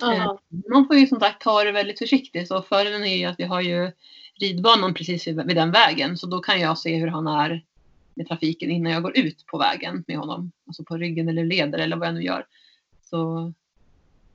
Ja. 0.00 0.40
Man 0.70 0.86
får 0.86 0.96
ju 0.96 1.06
som 1.06 1.20
sagt 1.20 1.42
ta 1.42 1.64
det 1.64 1.72
väldigt 1.72 1.98
försiktigt. 1.98 2.48
Så 2.48 2.62
fördelen 2.62 3.04
är 3.04 3.16
ju 3.16 3.24
att 3.24 3.40
vi 3.40 3.44
har 3.44 3.60
ju 3.60 3.92
ridbanan 4.40 4.94
precis 4.94 5.26
vid 5.26 5.56
den 5.56 5.70
vägen. 5.70 6.18
Så 6.18 6.26
då 6.26 6.40
kan 6.40 6.60
jag 6.60 6.78
se 6.78 6.96
hur 6.96 7.06
han 7.06 7.26
är 7.26 7.64
med 8.14 8.28
trafiken 8.28 8.70
innan 8.70 8.92
jag 8.92 9.02
går 9.02 9.18
ut 9.18 9.46
på 9.46 9.58
vägen 9.58 10.04
med 10.06 10.16
honom. 10.16 10.52
Alltså 10.66 10.84
på 10.84 10.96
ryggen 10.96 11.28
eller 11.28 11.44
leder 11.44 11.78
eller 11.78 11.96
vad 11.96 12.08
jag 12.08 12.14
nu 12.14 12.22
gör. 12.22 12.46
Så, 13.02 13.52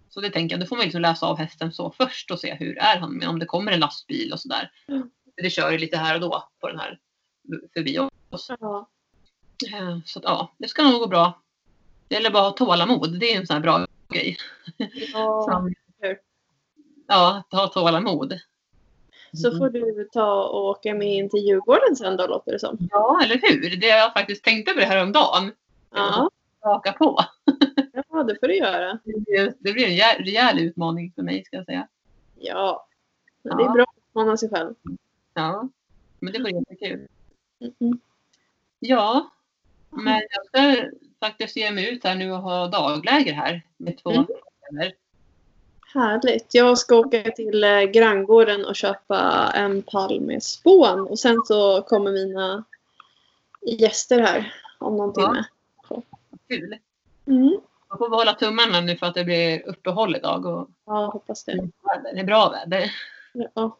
så 0.09 0.21
det 0.21 0.29
tänker 0.29 0.53
jag, 0.53 0.59
då 0.61 0.67
får 0.67 0.75
man 0.75 0.83
liksom 0.83 1.01
läsa 1.01 1.25
av 1.27 1.37
hästen 1.37 1.71
så 1.71 1.91
först 1.91 2.31
och 2.31 2.39
se 2.39 2.53
hur 2.53 2.77
är 2.77 2.97
han 2.97 3.17
med 3.17 3.29
om 3.29 3.39
det 3.39 3.45
kommer 3.45 3.71
en 3.71 3.79
lastbil 3.79 4.33
och 4.33 4.39
sådär. 4.39 4.71
Mm. 4.87 5.09
Det 5.35 5.49
kör 5.49 5.71
ju 5.71 5.77
lite 5.77 5.97
här 5.97 6.15
och 6.15 6.21
då 6.21 6.47
på 6.59 6.67
den 6.67 6.79
här 6.79 6.99
förbi 7.73 7.99
oss. 8.29 8.51
Ja. 8.59 8.87
Eh, 9.73 9.97
Så 10.05 10.19
att, 10.19 10.25
ja, 10.25 10.51
det 10.57 10.67
ska 10.67 10.83
nog 10.83 10.99
gå 10.99 11.07
bra. 11.07 11.41
Det 12.07 12.15
gäller 12.15 12.29
bara 12.31 12.47
att 12.47 12.59
ha 12.59 12.65
tålamod. 12.65 13.19
Det 13.19 13.33
är 13.33 13.37
en 13.39 13.47
sån 13.47 13.53
här 13.53 13.61
bra 13.61 13.85
grej. 14.09 14.37
Ja. 15.13 15.47
Som, 15.51 15.73
ja, 17.07 17.43
att 17.49 17.59
ha 17.59 17.67
tålamod. 17.67 18.39
Så 19.33 19.57
får 19.57 19.69
du 19.69 20.09
ta 20.13 20.43
och 20.43 20.65
åka 20.65 20.93
med 20.93 21.07
in 21.07 21.29
till 21.29 21.39
Djurgården 21.39 21.95
sen 21.95 22.17
då 22.17 22.27
låter 22.27 22.51
det 22.51 22.59
som. 22.59 22.77
Ja, 22.91 23.21
eller 23.23 23.39
hur? 23.41 23.75
Det 23.75 23.87
jag 23.87 24.13
faktiskt 24.13 24.43
tänkte 24.43 24.73
på 24.73 24.79
det 24.79 24.85
här 24.85 25.03
om 25.03 25.11
dagen. 25.11 25.51
Ja, 25.91 26.29
Raka 26.65 26.91
på. 26.93 27.19
ja 28.11 28.23
det 28.23 28.39
får 28.39 28.47
du 28.47 28.55
göra. 28.57 28.99
Det 29.03 29.19
blir, 29.19 29.53
blir 29.73 29.85
en 29.87 30.25
rejäl, 30.25 30.59
utmaning 30.59 31.11
för 31.15 31.21
mig 31.21 31.43
ska 31.45 31.57
jag 31.57 31.65
säga. 31.65 31.87
Ja. 32.39 32.87
Men 33.41 33.57
det 33.57 33.63
är 33.63 33.67
Ja. 33.67 33.73
bra 33.73 33.83
att 33.83 33.97
utmana 34.09 34.37
sig 34.37 34.49
själv. 34.49 34.75
Ja, 35.33 35.69
men 36.19 36.33
det 36.33 36.43
var 36.43 36.49
jättekul. 36.49 37.07
Mm. 37.79 37.99
Ja, 38.79 39.29
men 39.89 40.21
jag 40.29 40.45
ska 40.45 40.89
faktiskt 41.19 41.55
ge 41.57 41.71
mig 41.71 41.93
ut 41.93 42.03
här 42.03 42.15
nu 42.15 42.31
och 42.31 42.41
ha 42.41 42.67
dagläger 42.67 43.33
här 43.33 43.61
med 43.77 43.97
två 43.97 44.11
Mm. 44.11 44.25
vänner. 44.71 44.93
Härligt. 45.93 46.53
Jag 46.53 46.77
ska 46.77 46.95
åka 46.95 47.23
till 47.23 47.63
eh, 47.63 47.81
granngården 47.81 48.65
och 48.65 48.75
köpa 48.75 49.51
en 49.55 49.81
pall 49.81 50.21
med 50.21 50.43
spån. 50.43 50.99
Och 51.07 51.19
sen 51.19 51.41
så 51.45 51.81
kommer 51.81 52.11
mina 52.11 52.63
gäster 53.61 54.19
här 54.19 54.53
om 54.77 54.97
någon 54.97 55.13
Ja. 55.15 55.27
timme. 55.27 55.45
Kul. 56.47 56.77
Mm. 57.25 57.57
Man 57.89 57.97
får 57.97 58.09
hålla 58.09 58.33
tummarna 58.33 58.81
nu 58.81 58.95
för 58.95 59.05
att 59.05 59.13
det 59.15 59.25
blir 59.25 59.67
uppehåll 59.67 60.15
idag 60.15 60.45
och 60.45 60.69
Ja, 60.85 61.09
hoppas 61.13 61.43
det. 61.43 61.67
det 62.13 62.19
är 62.19 62.23
bra 62.25 62.49
väder. 62.49 62.91
Ja. 63.33 63.77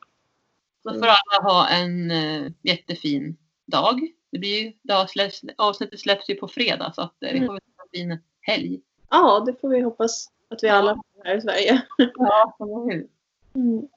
Så 0.83 0.93
får 0.93 1.05
alla 1.07 1.51
ha 1.51 1.67
en 1.67 2.11
eh, 2.11 2.51
jättefin 2.61 3.37
dag. 3.65 4.01
Det 4.31 4.39
blir 4.39 4.63
ju, 4.63 4.73
det 4.81 5.07
släpps, 5.09 5.41
avsnittet 5.57 5.99
släpps 5.99 6.29
ju 6.29 6.35
på 6.35 6.47
fredag 6.47 6.91
så 6.95 7.01
att 7.01 7.23
eh, 7.23 7.31
vi 7.31 7.37
Mm. 7.37 7.47
får 7.47 7.53
ha 7.53 7.59
en 7.59 7.89
fin 7.93 8.19
helg. 8.41 8.81
ja, 9.09 9.43
det 9.45 9.61
får 9.61 9.69
vi 9.69 9.81
hoppas 9.81 10.29
att 10.49 10.63
vi 10.63 10.69
alla 10.69 10.95
får 10.95 11.23
här 11.25 11.37
i 11.37 11.41
Sverige. 11.41 11.81
Ja, 11.97 12.55
eller 12.59 12.91
hur? 12.93 13.07
Mm. 13.55 13.87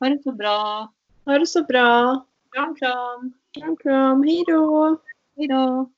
Ha 0.00 0.08
det 0.08 0.22
så 0.22 0.32
bra. 0.32 0.92
Ha 1.24 1.38
det 1.38 1.46
så 1.46 1.62
bra. 1.64 2.24
Kram, 2.52 2.74
kram. 2.76 3.32
Kram, 3.52 3.76
kram. 3.76 4.22
Hej 4.22 4.44
då. 4.46 4.96
Hej 5.36 5.48
då. 5.48 5.90